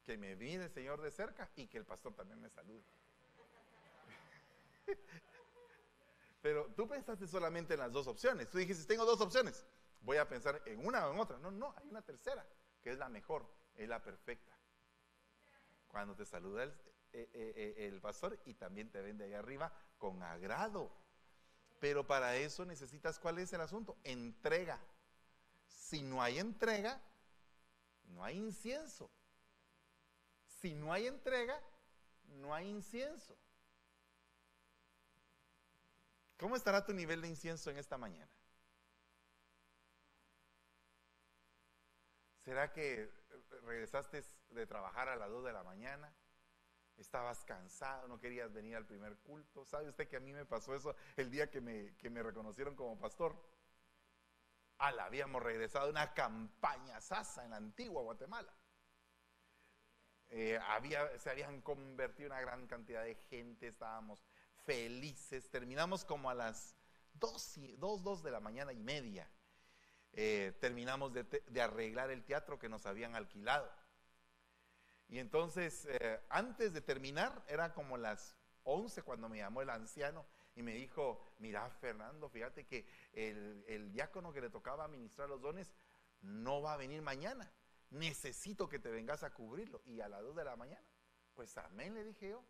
[0.03, 2.83] Que me mire el Señor de cerca y que el pastor también me salude.
[6.43, 8.47] Pero tú pensaste solamente en las dos opciones.
[8.47, 9.65] Tú dijiste, tengo dos opciones.
[10.01, 11.39] Voy a pensar en una o en otra.
[11.39, 12.45] No, no, hay una tercera,
[12.83, 14.55] que es la mejor, es la perfecta.
[15.87, 16.69] Cuando te saluda el,
[17.11, 21.06] eh, eh, eh, pastor y también te ven de ahí arriba con agrado.
[21.79, 23.97] Pero para eso necesitas, ¿cuál es el asunto?
[24.03, 24.79] Entrega.
[25.67, 27.01] Si no hay entrega,
[28.05, 29.09] no hay incienso.
[30.59, 31.61] Si no hay entrega,
[32.23, 33.37] no hay incienso.
[36.37, 38.31] ¿Cómo estará tu nivel de incienso en esta mañana?
[42.43, 43.11] ¿Será que
[43.63, 46.13] regresaste de trabajar a las 2 de la mañana?
[46.97, 49.63] Estabas cansado, no querías venir al primer culto.
[49.65, 52.75] ¿Sabe usted que a mí me pasó eso el día que me, que me reconocieron
[52.75, 53.35] como pastor?
[54.79, 58.53] habíamos regresado de una campaña sasa en la antigua Guatemala.
[60.29, 64.23] Eh, había, se habían convertido una gran cantidad de gente, estábamos
[64.65, 65.49] felices.
[65.49, 66.75] Terminamos como a las
[67.13, 69.29] 2, 2, de la mañana y media.
[70.13, 73.71] Eh, terminamos de, arreglar el teatro que nos habían alquilado.
[75.09, 80.25] Y entonces, eh, antes de terminar, era como las 11 cuando me llamó el anciano
[80.55, 85.71] y me dijo, mira Fernando, fíjate que el, diácono que le tocaba administrar los dones
[86.21, 87.51] no va a venir mañana.
[87.89, 89.81] Necesito que te vengas a cubrirlo.
[89.85, 90.85] Y a las 2 de la mañana,
[91.35, 92.43] pues amén, le dije yo.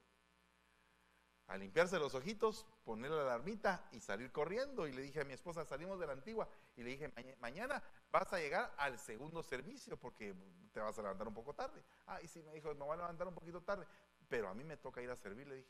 [1.47, 4.85] A limpiarse los ojitos, poner la alarmita y salir corriendo.
[4.87, 6.47] Y le dije a mi esposa, salimos de la antigua.
[6.75, 7.81] Y le dije, mañana
[8.11, 10.35] vas a llegar al segundo servicio porque
[10.73, 11.81] te vas a levantar un poco tarde.
[12.05, 13.87] Ah, y sí, me dijo, me voy a levantar un poquito tarde.
[14.27, 15.69] Pero a mí me toca ir a servir, le dije.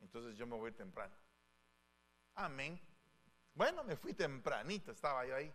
[0.00, 1.14] Entonces yo me voy temprano.
[2.34, 2.80] Amén.
[3.54, 5.52] Bueno, me fui tempranito, estaba yo ahí.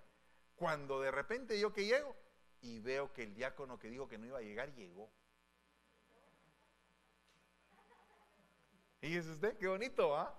[0.56, 2.15] Cuando de repente yo que llego
[2.62, 5.12] y veo que el diácono que dijo que no iba a llegar llegó.
[9.08, 10.34] Dice usted, qué bonito, ¿ah?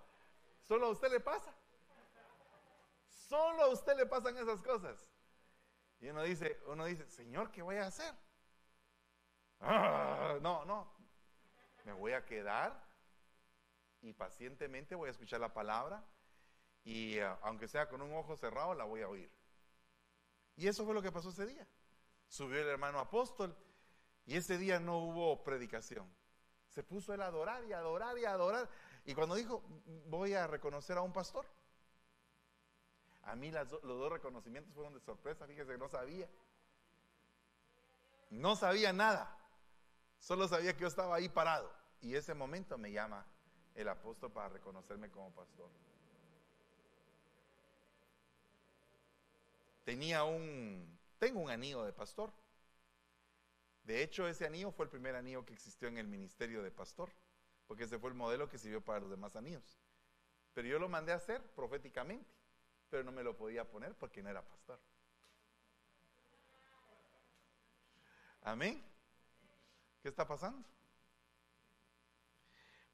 [0.65, 1.55] Solo a usted le pasa.
[3.09, 5.11] Solo a usted le pasan esas cosas.
[6.01, 8.15] Y uno dice, uno dice, Señor, ¿qué voy a hacer?
[9.61, 10.93] Ah, no, no.
[11.85, 12.87] Me voy a quedar
[14.03, 16.05] y pacientemente voy a escuchar la palabra
[16.85, 19.33] y eh, aunque sea con un ojo cerrado, la voy a oír.
[20.57, 21.67] Y eso fue lo que pasó ese día.
[22.29, 23.57] Subió el hermano apóstol
[24.27, 26.18] y ese día no hubo predicación.
[26.79, 28.69] Se puso él a adorar y adorar y adorar.
[29.05, 29.65] Y cuando dijo,
[30.07, 31.45] voy a reconocer a un pastor,
[33.25, 36.29] a mí los dos reconocimientos fueron de sorpresa, fíjese que no sabía.
[38.31, 39.37] No sabía nada.
[40.21, 41.69] Solo sabía que yo estaba ahí parado.
[42.01, 43.27] Y ese momento me llama
[43.75, 45.69] el apóstol para reconocerme como pastor.
[49.85, 52.31] tenía un, tengo un anillo de pastor.
[53.89, 57.11] De hecho, ese anillo fue el primer anillo que existió en el ministerio de pastor,
[57.67, 59.79] porque ese fue el modelo que sirvió para los demás anillos.
[60.53, 62.31] Pero yo lo mandé a hacer proféticamente,
[62.91, 64.79] pero no me lo podía poner porque no era pastor.
[68.43, 68.85] Amén.
[70.03, 70.69] ¿Qué está pasando?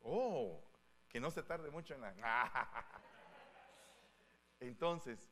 [0.01, 0.63] Oh,
[1.09, 2.15] que no se tarde mucho en la...
[4.61, 5.29] Entonces,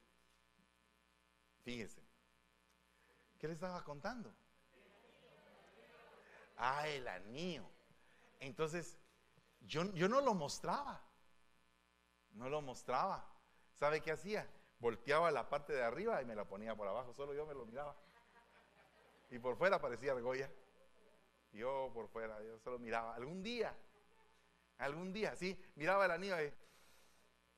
[1.64, 2.02] Fíjese.
[3.38, 4.34] ¿Qué le estaba contando?
[6.56, 7.64] Ah, el anillo.
[8.40, 8.98] Entonces,
[9.60, 11.02] yo, yo no lo mostraba.
[12.32, 13.26] No lo mostraba.
[13.74, 14.48] ¿Sabe qué hacía?
[14.78, 17.12] Volteaba la parte de arriba y me la ponía por abajo.
[17.14, 17.96] Solo yo me lo miraba.
[19.30, 20.50] Y por fuera parecía argolla.
[21.52, 23.14] Yo por fuera, yo solo miraba.
[23.14, 23.74] Algún día,
[24.78, 26.52] algún día, sí, miraba el anillo y,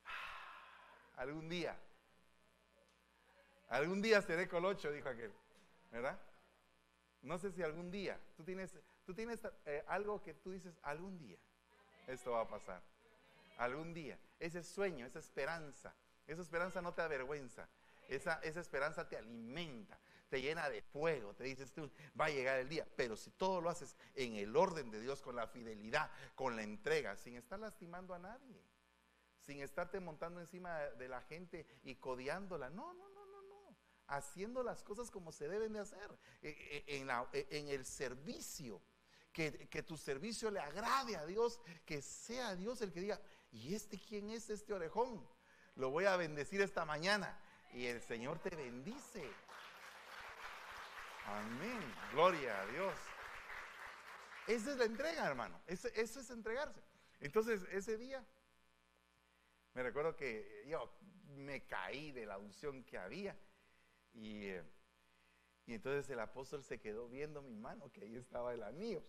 [1.17, 1.79] algún día,
[3.69, 5.33] algún día seré colocho, dijo aquel,
[5.93, 6.19] ¿verdad?
[7.25, 11.19] No sé si algún día, tú tienes, tú tienes eh, algo que tú dices, algún
[11.19, 11.39] día,
[12.07, 12.83] esto va a pasar,
[13.57, 15.95] algún día, ese sueño, esa esperanza,
[16.27, 17.67] esa esperanza no te avergüenza,
[18.09, 19.99] esa, esa esperanza te alimenta,
[20.29, 22.87] te llena de fuego, te dices tú, va a llegar el día.
[22.97, 26.63] Pero si todo lo haces en el orden de Dios, con la fidelidad, con la
[26.63, 28.61] entrega, sin estar lastimando a nadie,
[29.41, 33.14] sin estarte montando encima de la gente y no, no, no, no,
[34.07, 36.11] haciendo las cosas como se deben de hacer,
[36.43, 38.83] e, e, en, e, en el servicio.
[39.33, 43.75] Que, que, tu servicio le agrade a Dios, que sea Dios el que diga, ¿y
[43.75, 45.27] este quién es este orejón?
[45.75, 47.37] Lo voy a bendecir esta mañana.
[47.73, 49.29] Y el Señor te bendice.
[51.27, 51.95] Amén.
[52.13, 52.95] Gloria a Dios.
[54.47, 55.61] Esa es la entrega, hermano.
[55.67, 56.81] Eso, es entregarse.
[57.21, 58.25] Entonces, ese día,
[59.73, 60.93] me recuerdo que yo
[61.37, 63.37] me caí de la unción que había.
[64.15, 64.49] Y,
[65.67, 69.03] y entonces el apóstol se quedó viendo mi mano, que ahí estaba el anillo.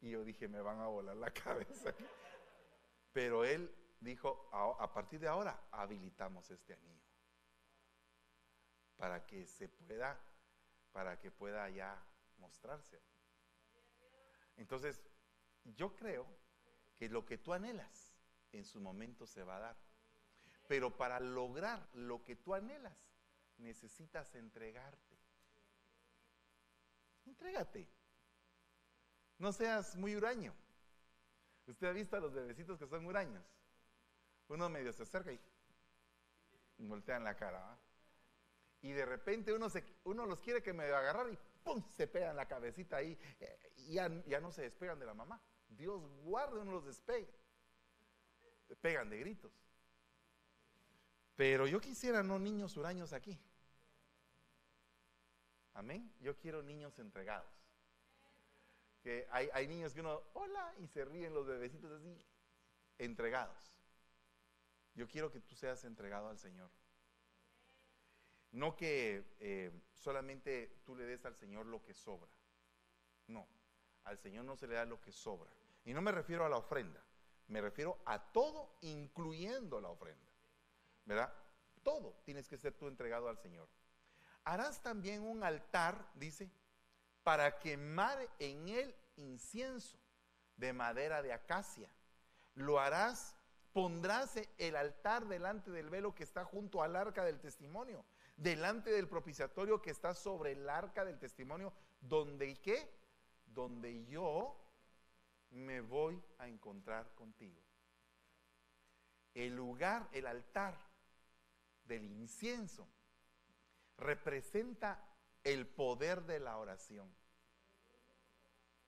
[0.00, 1.94] Y yo dije, me van a volar la cabeza.
[3.12, 7.04] Pero él dijo, a partir de ahora habilitamos este anillo
[8.96, 10.20] para que se pueda,
[10.92, 12.02] para que pueda ya
[12.38, 13.00] mostrarse.
[14.56, 15.00] Entonces,
[15.64, 16.26] yo creo
[16.96, 18.14] que lo que tú anhelas
[18.52, 19.76] en su momento se va a dar.
[20.66, 22.96] Pero para lograr lo que tú anhelas,
[23.58, 25.18] necesitas entregarte.
[27.26, 27.88] Entrégate.
[29.38, 30.54] No seas muy huraño.
[31.66, 33.44] Usted ha visto a los bebecitos que son huraños.
[34.48, 35.40] Uno medio se acerca y
[36.78, 37.78] voltean la cara
[38.84, 39.68] y de repente uno,
[40.04, 41.82] uno los quiere que me agarrar y ¡pum!
[41.96, 45.40] se pegan la cabecita ahí eh, y ya, ya, no se despegan de la mamá.
[45.68, 47.32] Dios guarde, uno los despega.
[48.82, 49.52] Pegan de gritos.
[51.36, 53.38] Pero yo quisiera no niños huraños aquí.
[55.74, 56.12] Amén.
[56.20, 57.52] Yo quiero niños entregados.
[59.02, 62.24] Que hay, hay niños que uno, hola, y se ríen los bebecitos así,
[62.98, 63.76] entregados.
[64.94, 66.70] Yo quiero que tú seas entregado al Señor.
[68.52, 72.30] No que eh, solamente tú le des al Señor lo que sobra.
[73.26, 73.46] No,
[74.04, 75.50] al Señor no se le da lo que sobra.
[75.84, 77.02] Y no me refiero a la ofrenda,
[77.48, 80.33] me refiero a todo, incluyendo la ofrenda.
[81.04, 81.32] ¿Verdad?
[81.82, 83.68] Todo tienes que ser tú entregado al Señor.
[84.44, 86.50] Harás también un altar, dice,
[87.22, 89.98] para quemar en él incienso
[90.56, 91.88] de madera de acacia.
[92.54, 93.36] Lo harás,
[93.72, 98.04] pondrás el altar delante del velo que está junto al arca del testimonio
[98.36, 102.90] delante del propiciatorio que está sobre el arca del testimonio, donde qué?
[103.46, 104.56] Donde yo
[105.50, 107.60] me voy a encontrar contigo.
[109.34, 110.76] El lugar, el altar
[111.84, 112.88] del incienso
[113.96, 115.02] representa
[115.42, 117.14] el poder de la oración.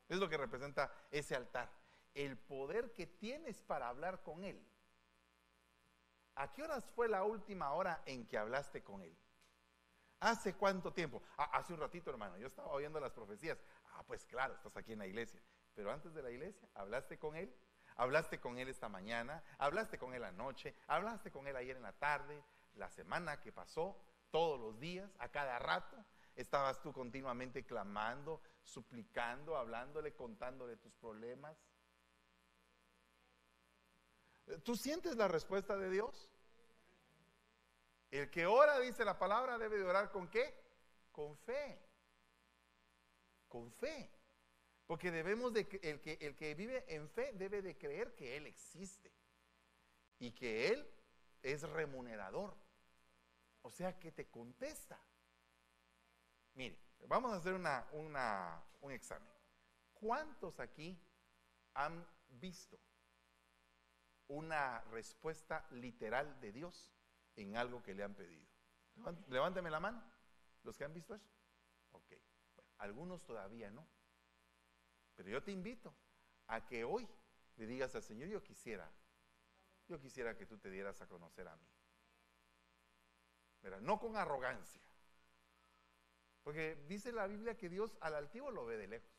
[0.09, 1.71] Es lo que representa ese altar.
[2.15, 4.65] El poder que tienes para hablar con Él.
[6.37, 9.17] ¿A qué horas fue la última hora en que hablaste con Él?
[10.21, 11.23] ¿Hace cuánto tiempo?
[11.37, 12.39] Ah, hace un ratito, hermano.
[12.39, 13.59] Yo estaba oyendo las profecías.
[13.93, 15.41] Ah, pues claro, estás aquí en la iglesia.
[15.75, 17.55] Pero antes de la iglesia, ¿hablaste con él?
[17.97, 19.43] ¿Hablaste con él esta mañana?
[19.59, 20.75] ¿Hablaste con él anoche?
[20.87, 22.43] ¿Hablaste con él ayer en la tarde?
[22.77, 23.97] ¿La semana que pasó?
[24.31, 25.11] ¿Todos los días?
[25.19, 25.97] ¿A cada rato?
[26.35, 31.57] ¿Estabas tú continuamente clamando, suplicando, hablándole, contándole tus problemas?
[34.63, 36.31] ¿Tú sientes la respuesta de Dios?
[38.11, 40.55] El que ora, dice la palabra, debe de orar con qué?
[41.11, 41.81] Con fe.
[43.49, 44.11] Con fe.
[44.87, 48.47] Porque debemos de el que el que vive en fe debe de creer que él
[48.47, 49.13] existe
[50.19, 50.89] y que él
[51.43, 52.57] es remunerador.
[53.67, 54.97] O sea que te contesta.
[56.55, 57.85] Mire, vamos a hacer una,
[58.81, 59.29] un examen.
[59.93, 60.97] ¿Cuántos aquí
[61.75, 62.79] han visto
[64.29, 66.93] una respuesta literal de Dios
[67.35, 68.47] en algo que le han pedido.
[69.27, 70.01] Levánteme la mano,
[70.63, 71.29] los que han visto eso.
[71.91, 72.13] Ok,
[72.79, 73.85] algunos todavía no.
[75.17, 75.93] Pero yo te invito
[76.47, 77.09] a que hoy
[77.57, 78.89] le digas al Señor, yo quisiera,
[79.89, 81.76] yo quisiera que tú te dieras a conocer a mí.
[83.81, 84.81] No con arrogancia.
[86.43, 89.11] Porque dice la Biblia que Dios al altivo lo ve de lejos.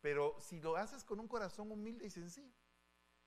[0.00, 2.54] Pero si lo haces con un corazón humilde y sencillo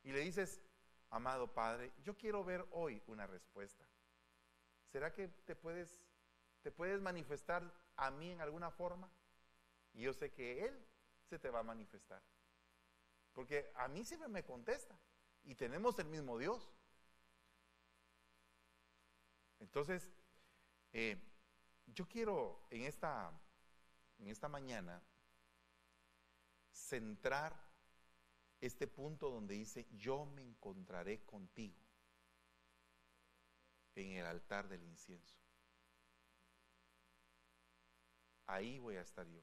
[0.04, 0.62] y le dices,
[1.10, 3.88] amado Padre, yo quiero ver hoy una respuesta.
[4.92, 6.00] ¿Será que te puedes,
[6.62, 9.10] te puedes manifestar a mí en alguna forma?
[9.94, 10.88] Y yo sé que Él
[11.30, 12.22] se te va a manifestar.
[13.34, 14.98] Porque a mí siempre me contesta.
[15.44, 16.70] Y tenemos el mismo Dios.
[19.60, 20.12] Entonces,
[20.94, 21.18] eh,
[21.88, 23.32] yo quiero en esta,
[24.20, 25.02] en esta mañana
[26.72, 27.68] centrar
[28.60, 31.78] este punto donde dice, yo me encontraré contigo
[33.96, 35.36] en el altar del incienso.
[38.46, 39.42] Ahí voy a estar yo.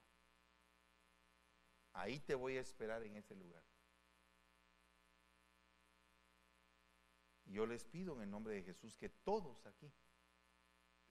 [1.93, 3.62] Ahí te voy a esperar en ese lugar.
[7.45, 9.93] Yo les pido en el nombre de Jesús que todos aquí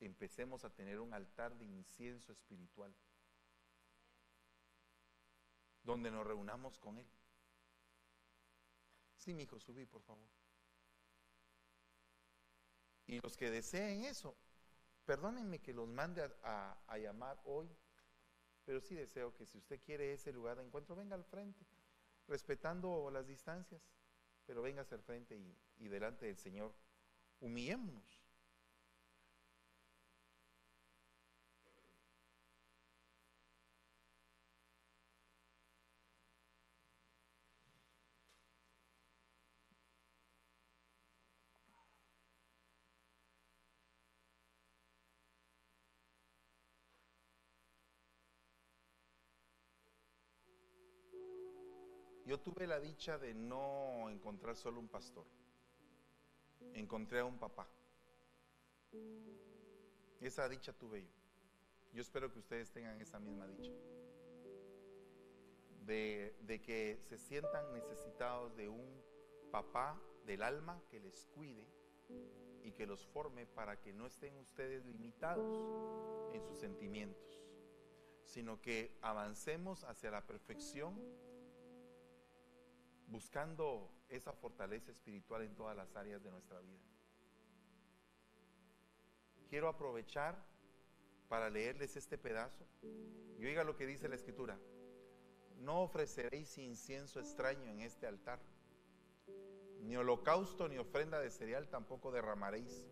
[0.06, 2.94] empecemos a tener un altar de incienso espiritual,
[5.84, 7.08] donde nos reunamos con Él.
[9.18, 10.28] Sí, mi hijo, subí, por favor.
[13.06, 14.36] Y los que deseen eso,
[15.06, 17.70] perdónenme que los mande a, llamar hoy,
[18.66, 21.66] pero sí deseo que si usted quiere ese lugar de encuentro, venga al frente,
[22.28, 23.82] respetando las distancias,
[24.46, 26.74] pero venga al frente y, y delante del Señor,
[27.40, 28.23] humillémonos.
[52.26, 55.26] Yo tuve la dicha de no encontrar solo un pastor.
[56.74, 57.68] Encontré a un papá.
[60.22, 61.12] Esa dicha tuve yo.
[61.94, 63.72] Yo espero que ustedes tengan esa misma dicha.
[65.86, 69.04] De, que se sientan necesitados de un
[69.52, 71.68] papá del alma que les cuide
[72.64, 75.62] y que los forme para que no estén ustedes limitados
[76.34, 77.44] en sus sentimientos,
[78.24, 80.98] sino que avancemos hacia la perfección
[83.14, 86.82] buscando esa fortaleza espiritual en todas las áreas de nuestra vida.
[89.48, 90.36] Quiero aprovechar
[91.30, 92.66] para leerles este pedazo
[93.38, 94.58] y oiga lo que dice la escritura.
[95.60, 98.40] No ofreceréis incienso extraño en este altar,
[99.82, 102.88] ni holocausto ni ofrenda de cereal tampoco derramaréis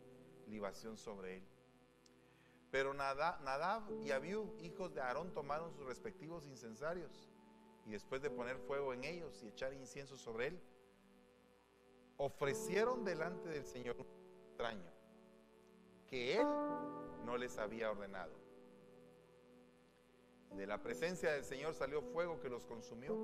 [0.46, 1.44] libación sobre él.
[2.70, 7.28] Pero Nadab y Abiú, hijos de Aarón, tomaron sus respectivos incensarios
[7.86, 10.62] y después de poner fuego en ellos y echar incienso sobre él,
[12.18, 14.06] ofrecieron delante del Señor un
[14.48, 14.92] extraño
[16.08, 16.48] que él
[17.26, 18.34] no les había ordenado.
[20.52, 23.16] De la presencia del Señor salió fuego que los consumió.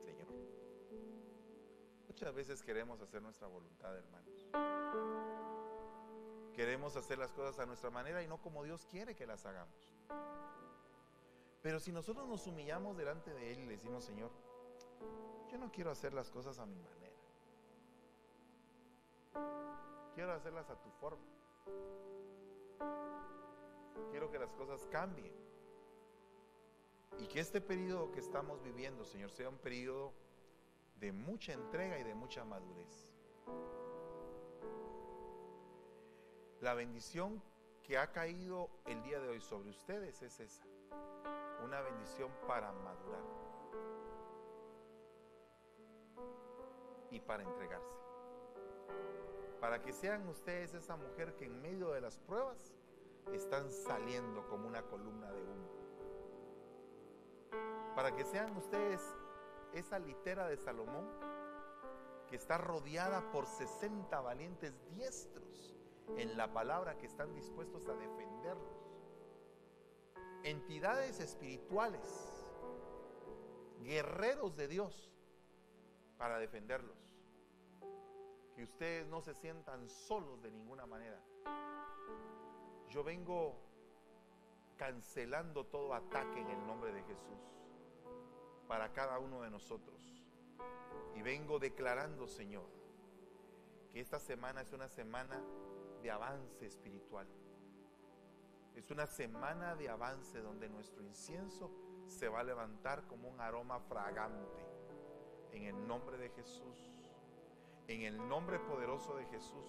[0.00, 0.26] Señor.
[2.08, 4.48] Muchas veces queremos hacer nuestra voluntad, hermanos.
[6.52, 9.94] Queremos hacer las cosas a nuestra manera y no como Dios quiere que las hagamos.
[11.66, 14.30] Pero si nosotros nos humillamos delante de Él y le decimos, Señor,
[15.50, 17.16] yo no quiero hacer las cosas a mi manera.
[20.14, 21.26] Quiero hacerlas a tu forma.
[24.12, 25.34] Quiero que las cosas cambien.
[27.18, 30.12] Y que este periodo que estamos viviendo, Señor, sea un periodo
[31.00, 33.12] de mucha entrega y de mucha madurez.
[36.60, 37.42] La bendición
[37.82, 40.64] que ha caído el día de hoy sobre ustedes es esa
[41.66, 43.24] una bendición para madurar
[47.10, 47.98] y para entregarse.
[49.60, 52.72] Para que sean ustedes esa mujer que en medio de las pruebas
[53.32, 55.68] están saliendo como una columna de humo.
[57.96, 59.02] Para que sean ustedes
[59.72, 61.08] esa litera de Salomón
[62.28, 65.74] que está rodeada por 60 valientes diestros
[66.16, 68.85] en la palabra que están dispuestos a defenderlos
[70.46, 72.00] entidades espirituales,
[73.82, 75.12] guerreros de Dios,
[76.16, 76.96] para defenderlos.
[78.54, 81.20] Que ustedes no se sientan solos de ninguna manera.
[82.88, 83.56] Yo vengo
[84.76, 87.38] cancelando todo ataque en el nombre de Jesús
[88.68, 90.00] para cada uno de nosotros.
[91.16, 92.68] Y vengo declarando, Señor,
[93.92, 95.42] que esta semana es una semana
[96.02, 97.26] de avance espiritual
[98.76, 101.70] es una semana de avance donde nuestro incienso
[102.06, 104.64] se va a levantar como un aroma fragante.
[105.52, 106.92] En el nombre de Jesús.
[107.88, 109.66] En el nombre poderoso de Jesús.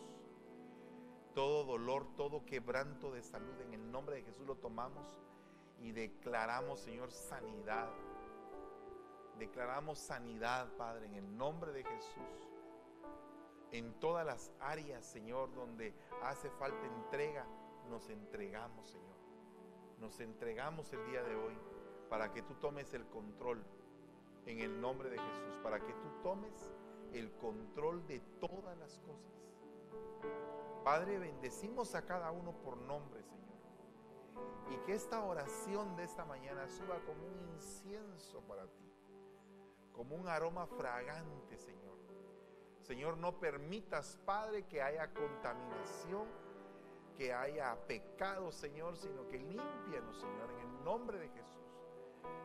[1.33, 5.21] todo dolor, todo quebranto de salud, en el nombre de Jesús lo tomamos
[5.79, 7.89] y declaramos, Señor, sanidad.
[9.37, 12.49] Declaramos sanidad, Padre, en el nombre de Jesús.
[13.71, 15.93] En todas las áreas, Señor, donde
[16.23, 17.45] hace falta entrega,
[17.87, 19.17] nos entregamos, Señor.
[19.99, 21.57] Nos entregamos el día de hoy
[22.09, 23.63] para que tú tomes el control
[24.45, 26.73] en el nombre de Jesús, para que tú tomes
[27.13, 29.33] el control de todas las cosas.
[30.83, 33.57] Padre, bendecimos a cada uno por nombre, Señor.
[34.71, 38.93] Y que esta oración de esta mañana suba como un incienso para ti,
[39.91, 41.97] como un aroma fragante, Señor.
[42.83, 46.25] Señor, no permitas, Padre, que haya contaminación,
[47.17, 51.57] que haya pecado, Señor, sino que límpianos, Señor, en el nombre de Jesús.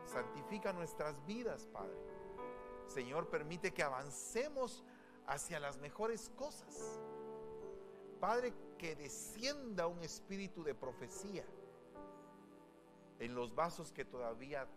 [0.05, 1.97] Santifica nuestras vidas, Padre.
[2.87, 4.83] Señor, permite que avancemos
[5.27, 6.99] hacia las mejores cosas.
[8.19, 11.45] Padre, que descienda un espíritu de profecía
[13.19, 14.67] en los vasos que todavía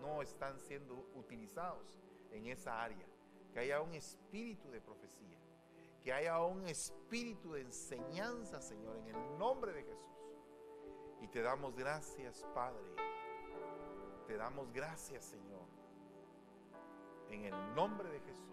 [0.00, 1.94] no están siendo utilizados
[2.30, 3.06] en esa área.
[3.52, 5.38] Que haya un espíritu de profecía.
[6.02, 10.12] Que haya un espíritu de enseñanza, Señor, en el nombre de Jesús.
[11.20, 12.82] Y te damos gracias, Padre.
[14.26, 15.66] Te damos gracias, Señor.
[17.30, 18.52] En el nombre de Jesús.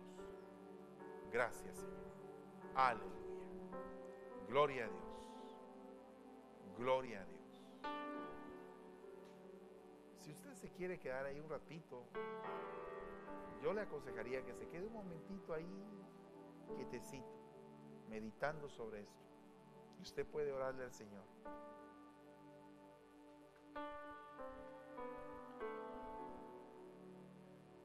[1.31, 2.09] Gracias, Señor.
[2.75, 3.19] Aleluya.
[4.47, 5.09] Gloria a Dios.
[6.77, 7.39] Gloria a Dios.
[10.19, 12.05] Si usted se quiere quedar ahí un ratito,
[13.61, 15.67] yo le aconsejaría que se quede un momentito ahí,
[16.75, 17.38] quietecito,
[18.09, 19.23] meditando sobre esto.
[20.01, 21.23] Usted puede orarle al Señor.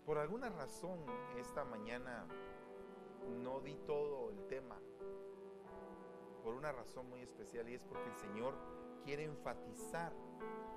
[0.06, 0.98] Por alguna razón
[1.38, 2.26] esta mañana
[3.42, 4.76] no di todo el tema.
[6.42, 8.54] Por una razón muy especial y es porque el Señor
[9.04, 10.12] quiere enfatizar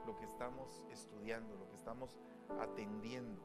[0.05, 2.17] lo que estamos estudiando, lo que estamos
[2.59, 3.41] atendiendo.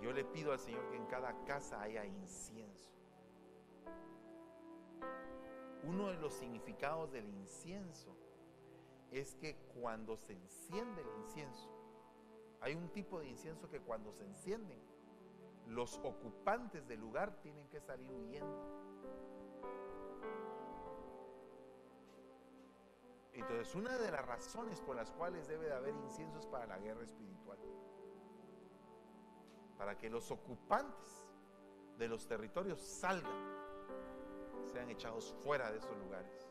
[0.00, 3.01] Y yo le pido al Señor que en cada casa haya incienso.
[5.84, 8.16] Uno de los significados del incienso
[9.10, 11.68] es que cuando se enciende el incienso,
[12.60, 14.80] hay un tipo de incienso que cuando se encienden,
[15.66, 18.82] los ocupantes del lugar tienen que salir huyendo.
[23.32, 27.02] Entonces, una de las razones por las cuales debe de haber inciensos para la guerra
[27.02, 27.58] espiritual.
[29.76, 31.26] Para que los ocupantes
[31.98, 33.61] de los territorios salgan,
[34.72, 36.48] sean echados fuera de esos lugares.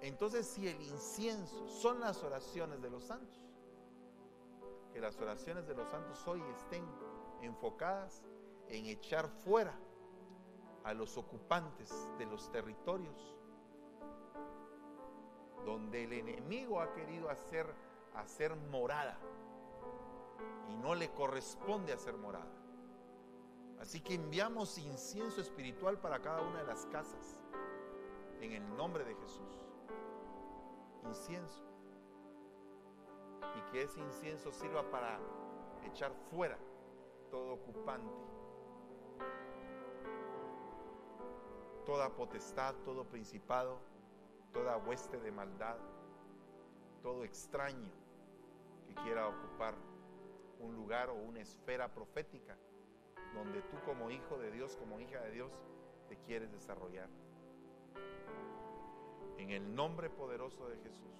[0.00, 3.40] Entonces, si el incienso son las oraciones de los santos,
[4.92, 6.84] que las oraciones de los santos hoy estén
[7.42, 8.22] enfocadas
[8.68, 9.78] en echar fuera
[10.84, 13.36] a los ocupantes de los territorios
[15.66, 17.66] donde el enemigo ha querido hacer,
[18.14, 19.18] hacer morada
[20.70, 22.55] y no le corresponde hacer morada.
[23.80, 27.36] Así que enviamos incienso espiritual para cada una de las casas
[28.40, 29.68] en el nombre de Jesús.
[31.04, 31.62] Incienso.
[33.56, 35.18] Y que ese incienso sirva para
[35.84, 36.58] echar fuera
[37.30, 38.12] todo ocupante,
[41.84, 43.78] toda potestad, todo principado
[44.56, 45.76] toda hueste de maldad,
[47.02, 47.90] todo extraño
[48.86, 49.74] que quiera ocupar
[50.60, 52.56] un lugar o una esfera profética
[53.36, 55.52] donde tú como hijo de Dios, como hija de Dios,
[56.08, 57.08] te quieres desarrollar.
[59.38, 61.14] En el nombre poderoso de Jesús,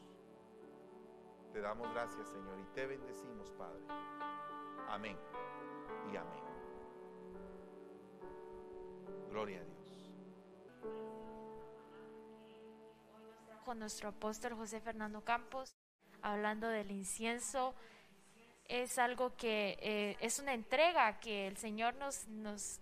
[1.53, 3.85] te damos gracias Señor y te bendecimos Padre.
[4.89, 5.17] Amén
[6.12, 6.41] y amén.
[9.31, 9.77] Gloria a Dios.
[13.67, 15.77] con nuestro apóstol José Fernando Campos,
[16.23, 17.75] hablando del incienso.
[18.69, 22.81] Es algo que eh, es una entrega que el Señor nos, nos